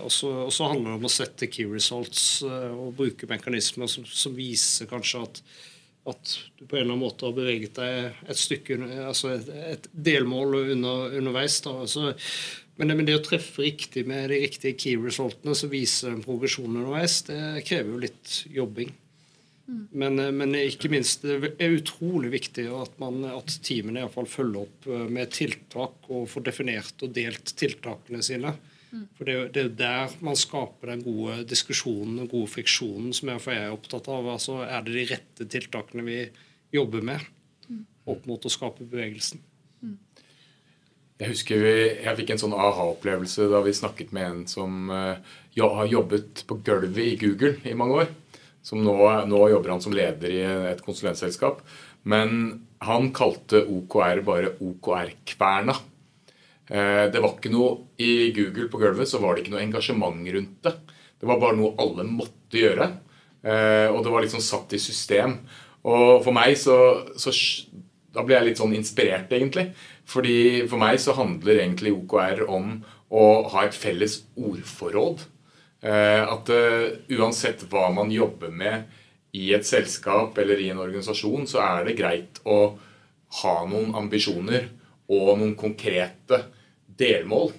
[0.05, 4.37] Og så handler det om å sette key results eh, og bruke mekanismer som, som
[4.37, 5.41] viser kanskje at,
[6.13, 9.89] at, du på en eller annen måte har beveget deg et stykke, altså et, et
[10.11, 11.63] delmål under, underveis.
[11.65, 11.79] Da.
[11.87, 12.13] Altså,
[12.77, 16.21] men det, men det, å treffe riktig med de riktige key resultene som viser en
[16.27, 18.93] progresjon underveis, det krever jo litt jobbing.
[19.67, 24.17] Men, eh, men, ikke minst det er utrolig viktig at, man, at teamene i hvert
[24.17, 28.53] fall følger opp eh, med tiltak og får definert og delt tiltakene sine.
[28.93, 29.07] Mm.
[29.17, 33.33] For Det, det er jo der man skaper den gode diskusjonen den gode friksjonen som
[33.33, 34.29] jeg er opptatt av.
[34.37, 36.21] Altså, er det de rette tiltakene vi
[36.75, 37.25] jobber med
[37.71, 37.85] mm.
[38.13, 39.41] opp mot å skape bevegelsen?
[39.81, 39.97] Mm.
[41.23, 44.93] Jeg husker jeg fikk en sånn aha-opplevelse da vi snakket med en som
[45.55, 48.13] ja, har jobbet på gulvet i Google i mange år
[48.65, 48.97] som nå,
[49.29, 51.61] nå, jobber han som leder i et konsulentselskap.
[52.09, 55.77] Men han kalte OKR bare OKR-kverna.
[56.69, 60.31] Eh, det var ikke noe I Google på gulvet så var det ikke noe engasjement
[60.37, 60.75] rundt det.
[61.21, 62.89] Det var bare noe alle måtte gjøre.
[63.45, 65.39] Eh, og det var liksom satt i system.
[65.85, 66.77] Og for meg så,
[67.21, 67.33] så
[68.15, 69.73] Da ble jeg litt sånn inspirert, egentlig.
[70.07, 72.77] Fordi for meg så handler egentlig OKR om
[73.11, 75.25] å ha et felles ordforråd.
[75.85, 78.87] Eh, at uh, uansett hva man jobber med
[79.37, 82.59] i et selskap eller i en organisasjon, så er det greit å
[83.43, 84.71] ha noen ambisjoner
[85.13, 86.39] og noen konkrete
[86.87, 87.53] delmål.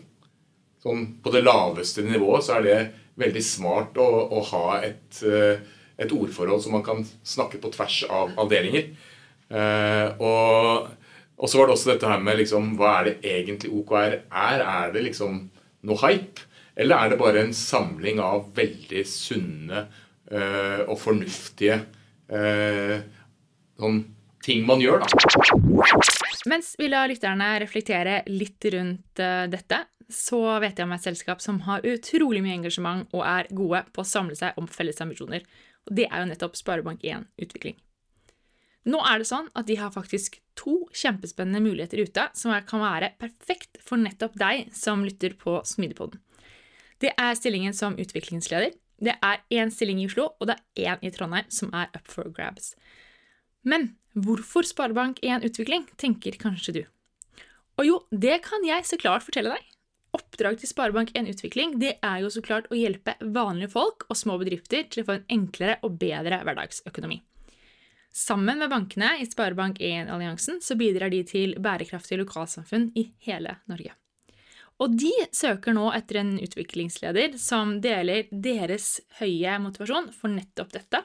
[0.81, 2.79] Sånn, på det laveste nivået så er det
[3.21, 5.61] veldig smart å, å ha et, uh,
[5.93, 8.89] et, ordforhold som man kan snakke på tvers av avdelinger.
[9.45, 10.87] Og,
[11.37, 14.63] og, så var det også dette her med liksom, hva er det egentlig OKR er?
[14.65, 15.37] Er det liksom
[15.85, 16.47] noe hype?
[16.75, 21.79] Eller er det bare en samling av veldig sunne uh, og fornuftige
[22.31, 22.97] uh,
[23.79, 24.01] sånn
[24.45, 25.45] ting man gjør, da?
[26.51, 29.79] Mens vi lar lytterne reflektere litt rundt uh, dette,
[30.11, 34.03] så vet jeg om et selskap som har utrolig mye engasjement og er gode på
[34.03, 35.47] å samle seg om felles ambisjoner.
[35.87, 37.79] Og det er jo nettopp Sparebank1 Utvikling.
[38.85, 43.15] Nå er det sånn at de har faktisk to kjempespennende muligheter ute som kan være
[43.17, 46.21] perfekt for nettopp deg som lytter på Smidigpodden.
[47.03, 48.73] Det er stillingen som utviklingsleder.
[49.03, 52.07] Det er én stilling i Oslo, og det er én i Trondheim som er up
[52.07, 52.73] for grabs.
[53.63, 56.83] Men hvorfor Sparebank1 Utvikling, tenker kanskje du.
[57.75, 59.71] Og jo, det kan jeg så klart fortelle deg.
[60.15, 64.37] Oppdrag til Sparebank1 Utvikling det er jo så klart å hjelpe vanlige folk og små
[64.39, 67.19] bedrifter til å få en enklere og bedre hverdagsøkonomi.
[68.15, 73.91] Sammen med bankene i Sparebank1-alliansen så bidrar de til bærekraftige lokalsamfunn i hele Norge.
[74.83, 80.99] Og de søker nå etter en utviklingsleder som deler deres høye motivasjon for nettopp dette,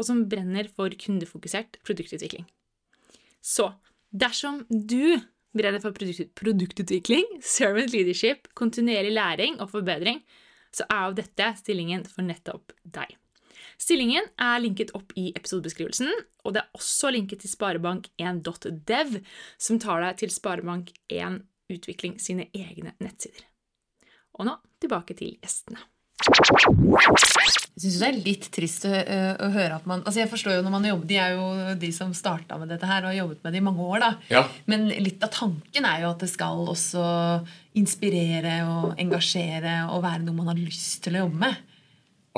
[0.00, 2.46] og som brenner for kundefokusert produktutvikling.
[3.44, 3.68] Så
[4.08, 5.18] dersom du
[5.52, 10.22] brenner for produktutvikling, servant leadership, kontinuerlig læring og forbedring,
[10.72, 13.12] så er jo dette stillingen for nettopp deg.
[13.82, 16.08] Stillingen er linket opp i episodebeskrivelsen,
[16.46, 19.16] og det er også linket til sparebank1.dev,
[19.60, 21.40] som tar deg til Sparebank1
[21.76, 23.46] utvikling sine egne nettsider.
[24.38, 25.82] Og nå tilbake til gjestene.
[26.22, 30.62] Jeg syns det er litt trist å, å, høre at man altså jeg forstår jo
[30.62, 31.46] når man jobber, De er jo
[31.80, 33.98] de som starta med dette her og har jobbet med det i mange år.
[34.04, 34.10] da.
[34.30, 34.44] Ja.
[34.70, 37.02] Men litt av tanken er jo at det skal også
[37.80, 41.58] inspirere og engasjere og være noe man har lyst til å jobbe med.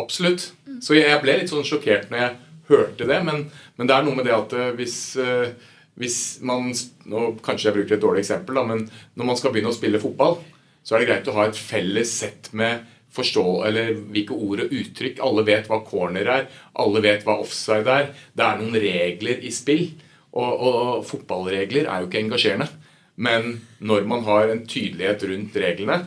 [0.01, 0.49] Absolutt.
[0.83, 2.35] Så jeg ble litt sånn sjokkert når jeg
[2.70, 3.20] hørte det.
[3.27, 3.44] Men,
[3.77, 5.51] men det er noe med det at hvis uh,
[6.00, 6.72] hvis man
[7.07, 10.02] nå Kanskje jeg bruker et dårlig eksempel, da, men når man skal begynne å spille
[10.02, 10.40] fotball,
[10.85, 12.83] så er det greit å ha et felles sett med
[13.14, 15.20] forstå, eller hvilke ord og uttrykk.
[15.24, 16.48] Alle vet hva corner er,
[16.83, 18.09] alle vet hva offside er.
[18.35, 19.87] Det er noen regler i spill.
[20.35, 22.66] Og, og, og fotballregler er jo ikke engasjerende.
[23.14, 26.00] Men når man har en tydelighet rundt reglene,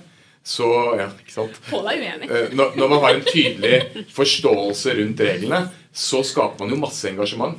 [0.47, 0.67] så
[0.99, 1.61] ja, ikke sant?
[1.67, 2.27] Pål er uenig.
[2.31, 7.07] Eh, når, når man har en tydelig forståelse rundt reglene, så skaper man jo masse
[7.09, 7.57] engasjement.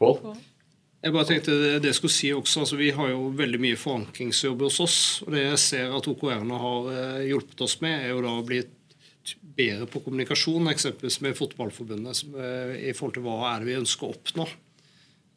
[0.00, 0.16] Pål?
[1.00, 4.66] Jeg bare tenkte det jeg skulle si også, altså Vi har jo veldig mye forankringsjobb
[4.66, 4.98] hos oss.
[5.24, 8.44] og Det jeg ser at OKR-ene har eh, hjulpet oss med, er jo da å
[8.44, 8.60] bli
[9.56, 14.08] bedre på kommunikasjon, eksempelvis med Fotballforbundet, eh, i forhold til hva er det vi ønsker
[14.08, 14.46] å oppnå.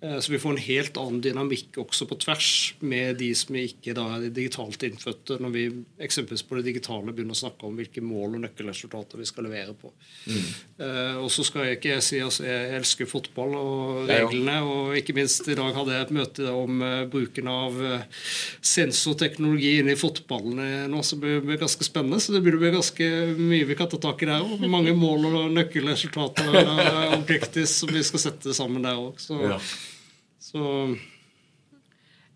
[0.04, 2.50] Eh, så vi får en helt annen dynamikk også på tvers
[2.84, 5.64] med de som ikke da er digitalt innfødte, når vi
[6.04, 9.76] eksempelvis på det digitale begynner å snakke om hvilke mål og nøkkelresultater vi skal levere
[9.80, 9.94] på.
[10.28, 10.50] Mm.
[10.82, 14.98] Uh, og så skal jeg ikke si at altså, jeg elsker fotball og reglene, og
[15.00, 18.28] ikke minst i dag hadde jeg et møte om uh, bruken av uh,
[18.74, 22.20] sensorteknologi inne i fotballen nå, som blir ganske spennende.
[22.24, 24.68] Så det blir ganske mye vi kan ta tak i der òg.
[24.68, 29.20] Mange mål og nøkkelresultater og objectives som vi skal sette sammen der òg.
[29.48, 29.60] Ja.
[30.54, 30.68] Så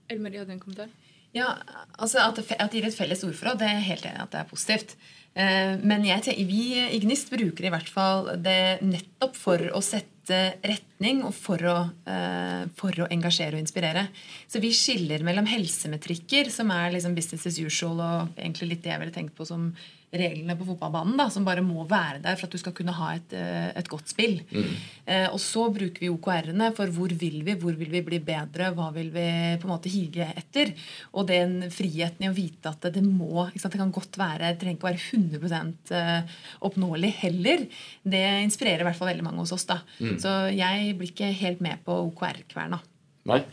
[0.07, 0.89] Ellen Marie hadde en kommentar?
[1.35, 1.53] Ja,
[1.99, 4.25] altså At det, at det gir et felles ordforråd, det er jeg helt enig i
[4.25, 4.95] at det er positivt.
[5.37, 10.39] Eh, men jeg, vi i Gnist bruker i hvert fall det nettopp for å sette
[10.65, 11.75] retning og for å,
[12.09, 14.07] eh, for å engasjere og inspirere.
[14.49, 18.95] Så vi skiller mellom helsemetrikker, som er liksom business as usual, og egentlig litt det
[18.95, 19.69] jeg ville tenkt på som
[20.15, 23.09] reglene på fotballbanen, da, som bare må være der for at du skal kunne ha
[23.17, 24.37] et, eh, et godt spill.
[24.53, 24.69] Mm.
[25.03, 28.69] Eh, og så bruker vi OKR-ene for hvor vil vi, hvor vil vi bli bedre,
[28.75, 29.25] hva vil vi
[29.59, 30.71] på en måte hige etter.
[31.11, 34.61] Og den friheten i å vite at det må sant, Det kan godt være, det
[34.61, 36.37] trenger ikke å være 100 eh,
[36.69, 37.67] oppnåelig heller.
[38.03, 39.67] Det inspirerer i hvert fall veldig mange hos oss.
[39.67, 39.81] da.
[39.99, 40.15] Mm.
[40.23, 42.79] Så jeg blir ikke helt med på OKR-kverna.
[43.27, 43.43] Nei.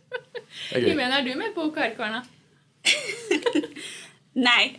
[0.76, 2.20] Hvem er du med på OKR-kverna?
[4.40, 4.62] Nei.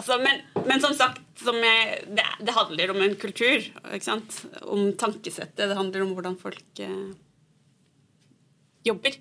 [0.00, 3.66] Uh, altså, men, men, som sagt, som jeg, det, det, handler om en kultur.
[4.62, 5.66] Om tankesettet.
[5.68, 7.10] Det handler om hvordan folk uh,
[8.86, 9.18] jobber.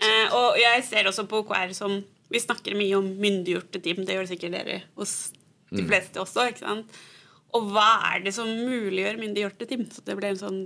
[0.00, 2.00] Uh, og jeg ser også på OKR som
[2.32, 4.04] Vi snakker mye om myndiggjorte team.
[4.06, 5.34] Det gjør sikkert dere hos
[5.70, 5.88] de mm.
[5.90, 6.48] fleste også.
[6.50, 6.96] ikke sant?
[7.54, 9.84] Og hva er det som muliggjør myndiggjorte team?
[9.94, 10.56] Så det ble en sånn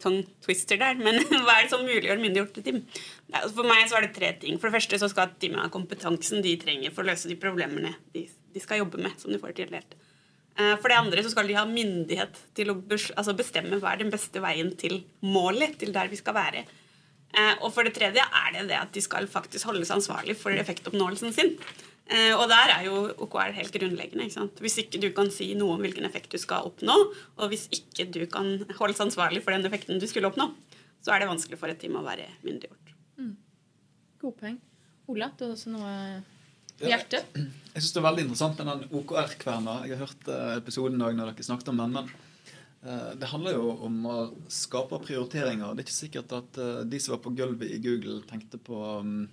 [0.00, 0.96] tongue twister der.
[0.96, 2.80] Men hva er det som muliggjør myndiggjorte team?
[3.32, 4.56] Altså for meg så er det tre ting.
[4.56, 7.92] For det første så skal teamet ha kompetansen de trenger for å løse de problemene
[8.16, 9.18] de, de skal jobbe med.
[9.20, 9.96] som de får tildelt.
[10.56, 14.02] Eh, for det andre så skal de ha myndighet til å altså bestemme hva er
[14.02, 16.64] den beste veien til målet, til der vi skal være.
[17.32, 20.52] Eh, og for det tredje er det det at de skal faktisk holdes ansvarlig for
[20.52, 21.56] effektoppnåelsen sin.
[22.12, 24.26] Eh, og der er jo OKR helt grunnleggende.
[24.26, 24.58] ikke sant?
[24.60, 26.96] Hvis ikke du kan si noe om hvilken effekt du skal oppnå,
[27.38, 30.50] og hvis ikke du kan holdes ansvarlig for den effekten du skulle oppnå,
[31.02, 32.92] så er det vanskelig for et team å være myndiggjort.
[33.16, 33.32] Mm.
[34.20, 34.60] Gode poeng.
[35.10, 35.94] Ola, du har også noe
[36.82, 37.32] i hjertet?
[37.32, 39.78] Jeg syns det er veldig interessant med den OKR-kverna.
[39.86, 41.96] Jeg har hørt episoden òg når dere snakket om den.
[41.96, 42.12] men
[42.84, 44.16] eh, det handler jo om å
[44.52, 45.72] skape prioriteringer.
[45.72, 49.28] Det er ikke sikkert at de som var på gulvet i Google, tenkte på, mm,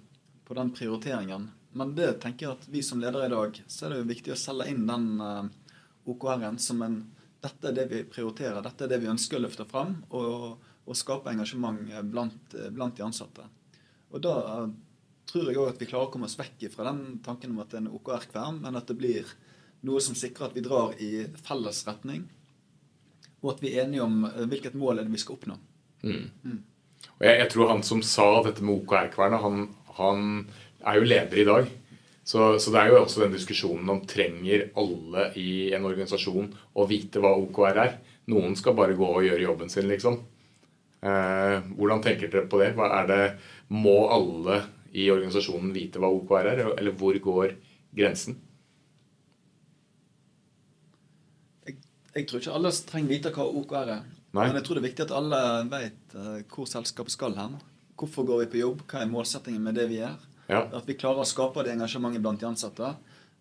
[0.47, 1.49] på den prioriteringen.
[1.71, 4.33] Men det tenker jeg at vi som ledere i dag, så er det jo viktig
[4.33, 5.75] å selge inn den uh, eh,
[6.09, 6.99] OKR-en som en
[7.39, 10.97] Dette er det vi prioriterer, dette er det vi ønsker å løfte fram, og, og
[10.99, 13.45] skape engasjement blant, blant, de ansatte.
[14.11, 14.65] Og da uh,
[15.29, 17.71] tror jeg òg at vi klarer å komme oss vekk fra den tanken om at
[17.71, 19.31] det er en OKR-kvern, men at det blir
[19.87, 22.25] noe som sikrer at vi drar i felles retning,
[23.39, 25.55] og at vi er enige om hvilket mål er det vi skal oppnå.
[26.03, 26.25] Mm.
[26.43, 26.59] Mm.
[27.07, 30.27] Og jeg, jeg, tror han som sa dette med OKR-kvernet, han, han
[30.85, 31.69] er jo leder i dag.
[32.29, 36.85] Så, så, det er jo også den diskusjonen om trenger alle i en organisasjon å
[36.89, 37.95] vite hva OKR er.
[38.29, 40.19] Noen skal bare gå og gjøre jobben sin, liksom.
[40.99, 42.73] Eh, hvordan tenker dere på det?
[42.77, 43.23] Hva er det?
[43.73, 44.59] Må alle
[44.93, 47.55] i organisasjonen vite hva OKR er, eller hvor går
[47.97, 48.37] grensen?
[51.65, 51.79] Jeg,
[52.13, 54.07] jeg tror ikke alle trenger vite hva OKR er.
[54.37, 54.45] Nei.
[54.45, 57.57] Men jeg tror det er viktig at alle vet uh, hvor selskapet skal hen.
[57.97, 58.83] Hvorfor går vi på jobb?
[58.85, 60.28] Hva er målsettingen med det vi gjør?
[60.49, 60.65] Ja.
[60.73, 62.93] At vi klarer å skape det engasjementet blant de ansatte.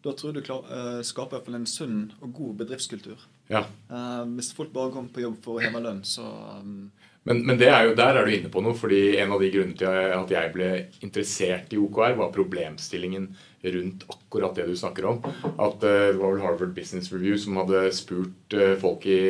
[0.05, 3.23] Da tror jeg du klar, uh, skaper iallfall en sunn og god bedriftskultur.
[3.51, 3.65] Ja.
[3.91, 6.27] Uh, hvis folk bare kommer på jobb for å heve lønn, så
[6.61, 6.91] um,
[7.29, 8.77] men, men er jo, der er du inne på noe.
[8.79, 10.69] fordi En av de grunnene til at jeg ble
[11.05, 13.27] interessert i OKR, var problemstillingen
[13.75, 15.19] rundt akkurat det du snakker om.
[15.51, 19.21] At uh, Det var vel Harvard Business Review som hadde spurt folk i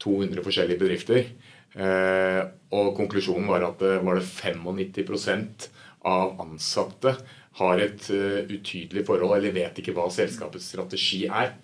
[0.00, 1.26] 200 forskjellige bedrifter.
[2.74, 5.68] og konklusjonen var at det var det 95
[6.06, 7.14] av ansatte
[7.60, 11.54] har et uh, utydelig forhold eller vet ikke hva selskapets strategi er.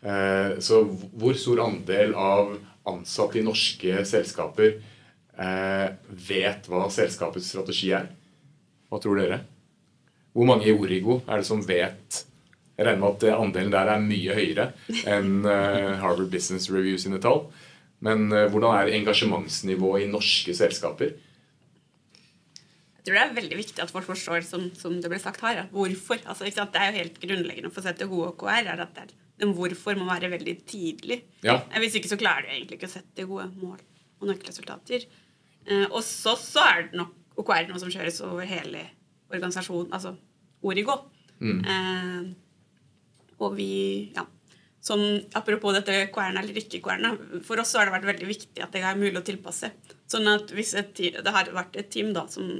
[0.00, 2.54] Uh, så hvor stor andel av
[2.88, 5.88] ansatte i norske selskaper uh,
[6.28, 8.10] vet hva selskapets strategi er?
[8.90, 9.42] Hva tror dere?
[10.34, 12.24] Hvor mange i Origo er det som vet
[12.78, 14.64] Jeg regner med at andelen der er mye høyere
[15.10, 15.42] enn
[16.00, 17.42] Harvard Business Review sine tall.
[18.00, 21.10] Men hvordan er engasjementsnivået i norske selskaper?
[23.00, 25.62] Jeg tror det er veldig viktig at folk forstår, som, som det ble sagt her,
[25.72, 26.20] hvorfor.
[26.28, 29.96] Altså, det er jo helt grunnleggende for sette gode OKR er at det den hvorfor
[29.96, 31.22] må være veldig tidlig.
[31.44, 31.58] Ja.
[31.80, 33.78] Hvis ikke så klarer du egentlig ikke å sette gode mål
[34.20, 35.06] og nøkkelresultater.
[35.64, 38.84] Eh, og så, så er det nok OKR noe som kjøres over hele
[39.32, 40.12] organisasjonen, altså
[40.66, 40.98] Origo.
[41.40, 41.62] Mm.
[41.64, 43.70] Eh, og vi
[44.12, 44.26] ja,
[44.84, 45.00] som,
[45.36, 47.14] Apropos dette kverna eller ikke kverna.
[47.46, 49.72] For oss har det vært veldig viktig at det er mulig å tilpasse.
[50.10, 52.50] Sånn at hvis et, det har vært et team da som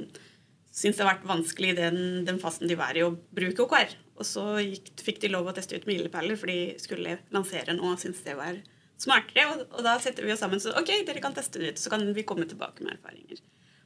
[0.71, 3.95] syntes det har vært vanskelig i den, den fasen de var i, å bruke OKR.
[4.21, 7.95] Og så gikk, fikk de lov å teste ut milepæler, for de skulle lansere noe
[7.95, 8.59] og syntes det var
[9.01, 9.47] smartere.
[9.51, 11.93] Og, og, da setter vi oss sammen så ok, dere kan teste det ut, så
[11.93, 13.41] kan vi komme tilbake med erfaringer.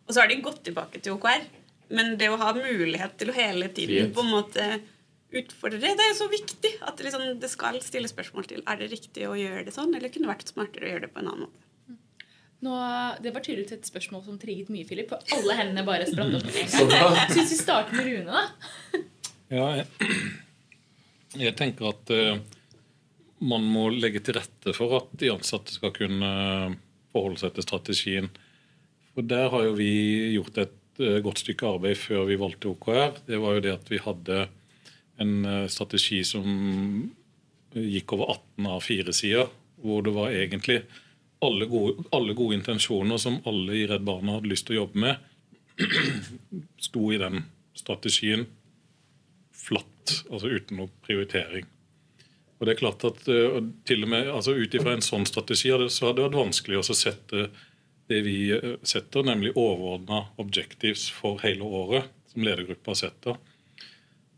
[0.06, 1.48] Og så har de gått tilbake til OKR.
[1.96, 4.64] Men det å ha mulighet til å hele tiden på en måte
[5.36, 8.64] utfordre det, det er jo så viktig at det, liksom, det skal stilles spørsmål til
[8.64, 11.12] er det riktig å gjøre det sånn, eller kunne det vært smartere å gjøre det
[11.14, 11.65] på en annen måte.
[12.64, 12.76] Nå,
[13.22, 15.12] det var tydeligvis et spørsmål som trigget mye, Philip.
[15.12, 17.18] For alle hendene bare spratt opp med en gang.
[17.34, 19.02] Syns vi starter med Rune, da?
[19.52, 20.22] Ja, jeg,
[21.44, 22.40] jeg tenker at uh,
[23.46, 26.32] man må legge til rette for at de ansatte skal kunne
[27.14, 28.32] forholde seg til strategien.
[29.14, 29.92] For der har jo vi
[30.38, 33.22] gjort et uh, godt stykke arbeid før vi valgte OKR.
[33.28, 34.42] Det var jo det at vi hadde
[35.22, 36.48] en uh, strategi som
[37.76, 39.50] gikk over 18 av fire sider,
[39.84, 40.82] hvor det var egentlig
[41.44, 45.02] alle gode, alle gode, intensjoner som alle i Redd Barna hadde lyst til å jobbe
[45.04, 45.32] med,
[46.88, 47.44] sto i den
[47.76, 48.46] strategien
[49.56, 51.68] flatt, altså uten noe prioritering.
[52.56, 55.74] Og det er klart at uh, til og med, altså Ut ifra en sånn strategi
[55.74, 57.50] så hadde det vært vanskelig å sette
[58.10, 63.36] det vi uh, setter, nemlig overordna objectives for hele året, som ledergruppa setter.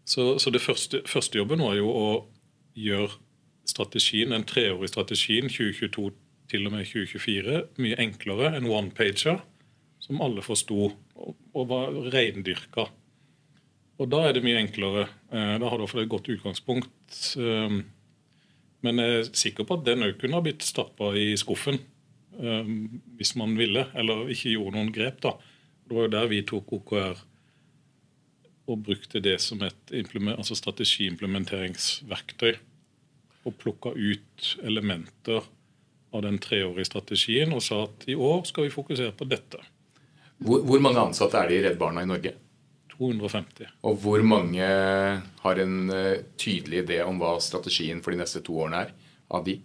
[0.08, 2.10] Så, så det første, første jobben var jo å
[2.78, 3.20] gjøre
[3.68, 6.14] strategien, den treårige strategien 2022
[6.52, 9.42] til og med 2024 mye enklere enn one-pager,
[10.04, 12.88] som alle forsto og var reindyrka.
[13.98, 15.08] Og da er det mye enklere.
[15.34, 17.22] Eh, da har du iallfall et godt utgangspunkt.
[17.42, 17.78] Eh,
[18.86, 21.80] Men jeg er sikker på at den òg kunne ha blitt stappa i skuffen
[22.38, 22.68] eh,
[23.18, 25.18] hvis man ville, eller ikke gjorde noen grep.
[25.26, 25.34] da.
[25.88, 27.18] Det var jo der vi tok OKR
[28.68, 32.54] og brukte det som et altså strategiimplementeringsverktøy.
[33.48, 35.42] Og plukka ut elementer
[36.16, 39.62] av den treårige strategien og sa at i år skal vi fokusere på dette.
[40.38, 42.34] Hvor, hvor mange ansatte er det i Redd Barna i Norge?
[42.98, 43.70] 250.
[43.86, 44.68] Og hvor mange
[45.44, 48.94] har en eh, tydelig idé om hva strategien for de neste to årene er?
[49.34, 49.58] Av de?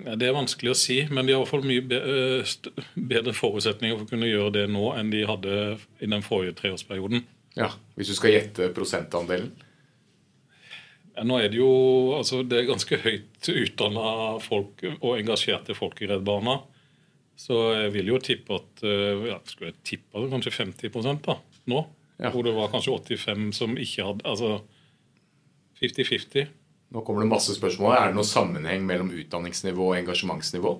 [0.00, 2.54] Det er vanskelig å si, men de har i hvert fall mye eh,
[3.12, 5.56] bedre forutsetninger for å kunne gjøre det nå enn de hadde
[6.00, 7.26] i den forrige treårsperioden.
[7.58, 9.50] Ja, Hvis du skal gjette prosentandelen?
[11.20, 11.70] Ja, Nå er det jo
[12.16, 14.04] altså det er ganske høyt utdanna
[14.40, 16.62] folk og engasjerte folk i Redd Barna.
[17.36, 21.36] Så jeg vil jo tippe at eh, ja, skulle jeg tippe det, kanskje 50 da,
[21.68, 21.82] nå.
[22.20, 22.30] Ja.
[22.32, 24.62] Hvor det var kanskje 85 som ikke hadde Altså
[25.80, 26.48] 50-50.
[26.92, 27.94] Nå kommer det masse spørsmål.
[27.96, 30.74] Er det noen sammenheng mellom utdanningsnivå og engasjementsnivå?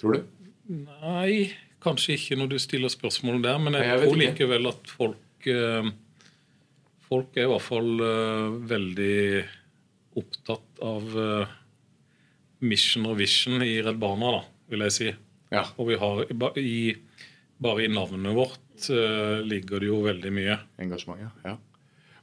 [0.00, 0.48] Tror du?
[0.80, 1.52] Nei,
[1.84, 5.92] kanskje ikke når du stiller spørsmål der, men jeg, jeg tror likevel at folk eh,
[7.06, 9.18] Folk er i hvert fall eh, veldig
[10.18, 11.54] opptatt av eh,
[12.66, 14.42] mission og vision i Redd Barna, da,
[14.72, 15.12] vil jeg si.
[15.54, 15.62] Ja.
[15.78, 16.24] Og vi har
[16.58, 16.80] i,
[17.62, 20.58] bare i navnet vårt eh, ligger det jo veldig mye.
[20.82, 21.30] Engasjement, ja.
[21.52, 21.54] ja.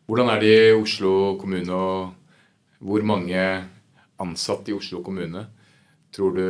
[0.09, 3.43] Hvordan er det i Oslo kommune, og hvor mange
[4.19, 5.45] ansatte i Oslo kommune
[6.13, 6.47] tror du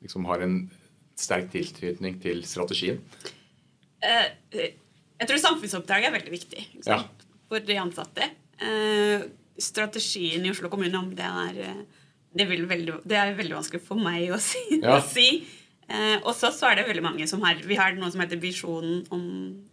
[0.00, 0.62] liksom har en
[1.20, 3.02] sterk tilknytning til strategien?
[4.00, 7.19] Uh, jeg tror samfunnsoppdraget er veldig viktig ikke sant?
[7.50, 8.28] For de ansatte.
[8.62, 9.26] Eh,
[9.60, 11.80] strategien i Oslo kommune, om det er eh,
[12.36, 14.62] det, veldig, det er veldig vanskelig for meg å si.
[14.78, 15.00] Ja.
[15.16, 15.28] si.
[15.90, 18.38] Eh, og så så er det veldig mange som har Vi har noe som heter
[18.38, 19.24] visjonen om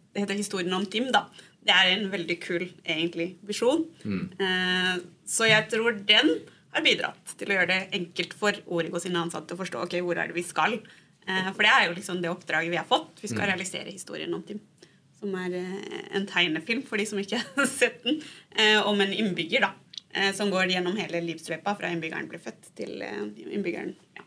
[0.10, 1.12] Det heter Historien om Tim.
[1.14, 1.28] da.
[1.68, 3.84] Det er en veldig kul egentlig visjon.
[4.08, 4.94] Eh,
[5.28, 6.32] så jeg tror den
[6.74, 10.18] har bidratt til å gjøre det enkelt for Origo sine ansatte å forstå ok, hvor
[10.18, 10.78] er det vi skal.
[11.28, 13.20] Eh, for det er jo liksom det oppdraget vi har fått.
[13.22, 14.62] Vi skal realisere historien om Tim.
[15.18, 18.20] Som er eh, en tegnefilm, for de som ikke har sett den,
[18.58, 19.72] eh, om en innbygger da,
[20.14, 24.26] eh, som går gjennom hele livsløpet fra innbyggeren ble født til innbyggeren ja.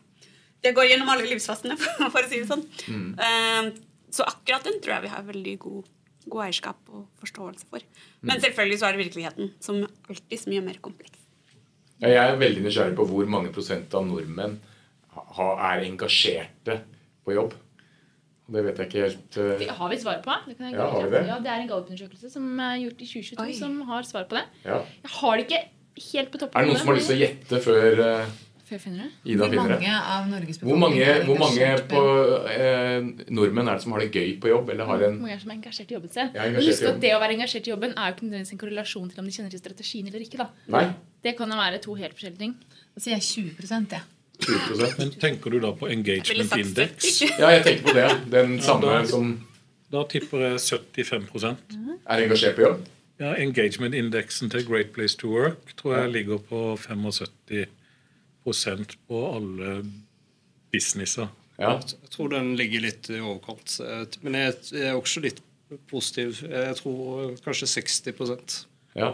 [0.61, 1.77] Det går gjennom alle livsfasene,
[2.13, 2.61] for å si det sånn.
[2.91, 3.71] Mm.
[4.13, 5.87] så akkurat den tror jeg vi har veldig god,
[6.27, 7.87] god eierskap og forståelse for.
[8.21, 11.17] Men selvfølgelig så er det virkeligheten som alltid så mye mer kompleks.
[12.01, 14.59] Jeg er veldig nysgjerrig på hvor mange prosent av nordmenn
[15.17, 16.77] er engasjerte
[17.25, 17.57] på jobb.
[18.51, 20.37] Det vet jeg ikke helt eh, Det har vi svar på.
[20.47, 21.25] Det, kan jeg Ja, har vi det?
[21.29, 23.57] Ja, det er en gallupundersøkelse som er gjort i 2022 Oi.
[23.57, 24.45] som har svar på det.
[24.65, 24.79] ja.
[25.05, 25.61] Jeg har det ikke
[26.11, 26.55] helt på toppen.
[26.55, 28.31] Er det noen som har lyst til å gjette før eh,
[28.71, 29.09] Før jeg finner det?
[29.33, 29.79] Ida finner det?
[29.81, 32.03] mange av Norges Hvor mange, hvor mange på,
[32.55, 35.35] eh, nordmenn er det som har det gøy på jobb, eller har en Hvor mange
[35.35, 36.31] er som er engasjert i jobben sin?
[36.35, 39.11] Ja, husk at det å være engasjert i jobben er jo ikke nødvendigvis en korrelasjon
[39.11, 40.39] til om de kjenner til strategien eller ikke.
[40.39, 40.49] da.
[40.71, 40.85] Nei?
[41.21, 42.55] Det kan jo være to helt forskjellige ting.
[42.95, 43.27] Da sier jeg
[43.59, 44.01] 20 ja.
[44.45, 47.21] 20 Men tenker du da på engagement index?
[47.39, 48.07] Ja, jeg tenker på det.
[48.31, 49.39] Den samme da- som
[49.91, 51.57] Da tipper jeg 75
[52.07, 52.85] er engasjert på jobb.
[53.19, 59.83] Ja, Engagement-indeksen til Great Place to Work tror jeg ligger på 75% på alle
[60.71, 61.27] businesser.
[61.59, 61.75] Ja.
[61.77, 63.75] Jeg tror den ligger litt i overkant.
[64.23, 65.41] Men jeg jeg er også litt
[65.91, 66.41] positiv.
[66.49, 68.65] Jeg tror kanskje 60%
[68.95, 69.13] ja.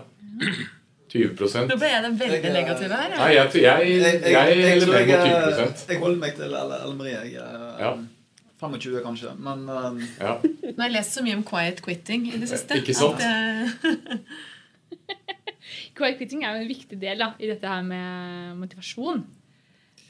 [1.08, 3.14] 20 Nå ble jeg den veldig Jeg, eh, negative her.
[3.16, 6.74] Nei, jeg, jeg, jeg, jeg heller jeg, mot eh, 20 Jeg holder meg til Ellen
[6.82, 7.18] Elle Marie.
[7.32, 7.91] Jeg, er, Ja.
[7.93, 8.05] eh,
[8.60, 9.32] 25 kanskje.
[9.39, 10.34] Men eh, Ja.
[10.43, 12.80] Nå har jeg lest så mye om quiet quitting i det siste.
[12.82, 13.22] Ikke sant?
[13.22, 14.18] At, eh,
[15.97, 19.24] Quiet quitting er jo en viktig del da, i dette her med motivasjon.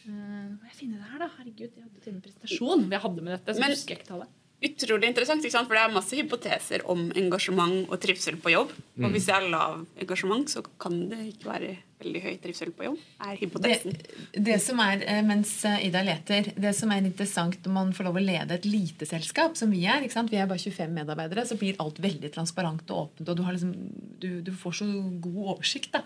[0.08, 0.12] Uh,
[0.56, 1.28] må jeg finne det her, da?
[1.38, 3.56] Herregud, jeg hadde til en presentasjon vi jeg hadde med dette.
[3.56, 4.30] så Men- husker jeg ikke tallet.
[4.58, 8.72] Utrolig interessant, for det er masse hypoteser om engasjement og trivsel på jobb.
[8.98, 12.88] Og hvis det er lav engasjement, så kan det ikke være veldig høy trivsel på
[12.88, 13.04] jobb.
[13.22, 13.94] er hypotesen.
[13.94, 17.94] det, det som er, eh, mens eh, Ida leter, det som er interessant når man
[17.94, 21.46] får lov å lede et lite selskap, som vi er, vi er bare 25 medarbeidere,
[21.46, 23.74] så blir alt veldig transparent og åpent, og du, har liksom,
[24.22, 24.90] du, du får så
[25.22, 25.94] god oversikt.
[25.94, 26.06] da.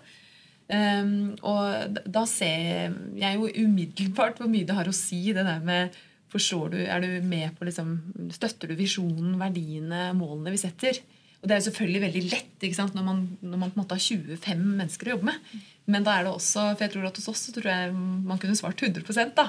[0.72, 5.64] Um, og da ser jeg jo umiddelbart hvor mye det har å si, det der
[5.64, 5.96] med
[6.32, 7.98] Forstår du, Er du med på liksom,
[8.32, 11.02] Støtter du visjonen, verdiene, målene vi setter?
[11.42, 14.04] Og Det er jo selvfølgelig veldig lett når man, når man på en måte har
[14.38, 15.54] 25 mennesker å jobbe med.
[15.90, 18.38] Men da er det også, for jeg tror at hos oss så tror jeg man
[18.38, 19.48] kunne svart 100 da.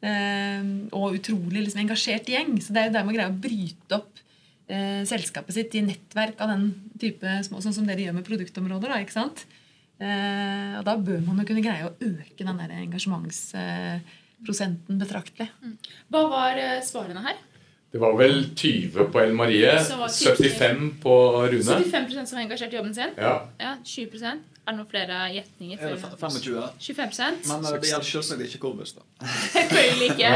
[0.00, 0.64] Eh,
[0.96, 2.56] og utrolig liksom, engasjert gjeng.
[2.64, 4.24] Så det er jo der man greier å bryte opp
[4.72, 6.66] eh, selskapet sitt i nettverk av den
[7.00, 8.94] type små, sånn som dere gjør med produktområder.
[8.94, 9.44] da, ikke sant?
[10.00, 12.72] Eh, og da bør man jo kunne greie å øke den der
[14.44, 15.48] engasjementsprosenten betraktelig.
[16.12, 17.36] Hva var eh, svarene her?
[17.92, 21.14] Det var vel 20 på Ellen Marie, Så var det 75 på
[21.46, 21.62] Rune.
[21.62, 23.14] 75 som var engasjert i jobben sin.
[23.16, 23.48] Ja.
[23.58, 24.24] Ja, 20
[24.66, 25.78] Er det noen flere gjetninger?
[25.78, 26.64] Er det 25?
[26.80, 29.04] 25% Men eh, det gjelder selvsagt ikke Korbus, da.
[29.54, 30.32] Selvfølgelig ikke.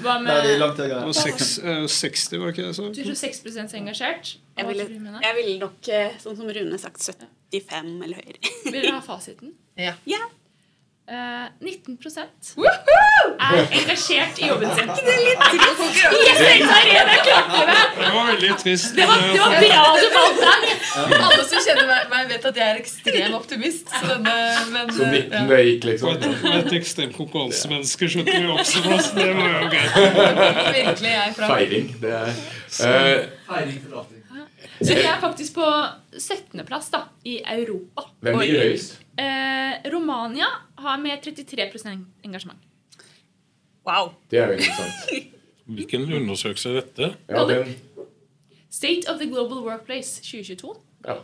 [0.00, 1.04] Hva med Nei, langt høyere.
[1.04, 2.88] Og seks, eh, 60, var det ikke det jeg sa?
[2.88, 4.34] Du tror 6 er engasjert?
[4.56, 4.88] Jeg ville,
[5.20, 7.04] jeg ville nok, sånn som Rune sagt,
[7.52, 8.54] 75 eller høyere.
[8.70, 9.52] Vil dere ha fasiten?
[9.76, 9.98] Ja.
[10.08, 10.24] Ja.
[11.10, 11.16] Eh,
[11.60, 14.90] 19% er engasjert i jobben sin.
[14.94, 15.96] Det er litt trist.
[16.06, 17.96] Yes, Irene, klapper deg!
[17.96, 18.92] Det var veldig trist.
[18.94, 20.68] Det var, det var bra du falt der.
[21.16, 23.90] Alle som kjenner meg, meg vet at jeg er ekstrem optimist.
[23.90, 24.36] Så denne,
[24.70, 26.14] men, Så eh, 19 det gikk, liksom.
[26.14, 30.00] et, og et ekstremt konkurransemenneske skjønte vi også, så det var jo greit.
[30.06, 31.92] ja, virkelig jeg er fra Feiring.
[32.06, 34.00] Det er eh,
[34.78, 35.76] Så jeg er faktisk på
[36.14, 36.66] 17.
[36.70, 38.12] plass da, i Europa.
[38.22, 39.00] Hvem ligger høyest?
[39.20, 40.48] Eh, Romania
[40.80, 42.60] har med 33% engasjement.
[43.86, 44.14] Wow.
[44.30, 45.34] Det er jo interessant.
[45.76, 47.10] Hvilken undersøkelse er dette?
[47.30, 47.74] Ja, den,
[48.70, 50.74] State of the Global Workplace 2022.
[51.06, 51.18] ja.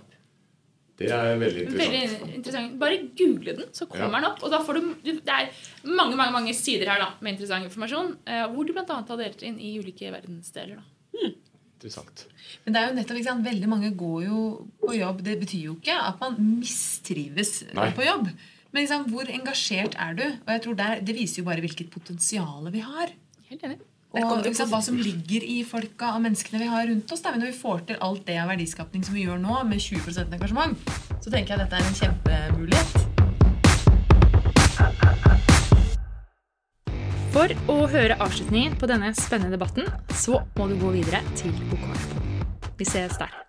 [0.97, 1.93] Det er veldig interessant.
[1.93, 2.77] Veldig interessant.
[2.81, 4.21] Bare google den, så kommer Ja.
[4.23, 4.39] den opp.
[4.47, 5.51] Og da får du, du Det er
[5.85, 8.15] mange mange, mange sider her da, med interessant informasjon.
[8.25, 8.87] Eh, hvor du bl.a.
[8.89, 10.79] har delt inn i ulike verdensdeler.
[10.81, 11.29] da.
[11.77, 12.27] Interessant.
[12.65, 13.47] Men det er jo nettopp, ikke sant?
[13.47, 14.43] veldig mange går jo
[14.83, 15.23] på jobb.
[15.27, 17.91] Det betyr jo ikke at man mistrives Nei.
[17.97, 18.31] på jobb.
[18.73, 20.25] Men liksom, hvor engasjert er du?
[20.27, 23.13] Og jeg tror der, Det viser jo bare hvilket potensial vi har.
[23.51, 23.79] Helt enig.
[24.17, 27.21] Og liksom, hva som ligger i folka og menneskene vi har rundt oss.
[27.25, 27.35] Da.
[27.37, 30.75] Når vi får til alt det av verdiskapning som vi gjør nå, med 20% engasjement,
[31.21, 33.17] så tenker jeg at dette er en kjempemulighet.
[37.37, 42.07] For å høre avslutningen på denne spennende debatten, så må du gå videre til OKF.
[42.81, 43.46] Vi ses der.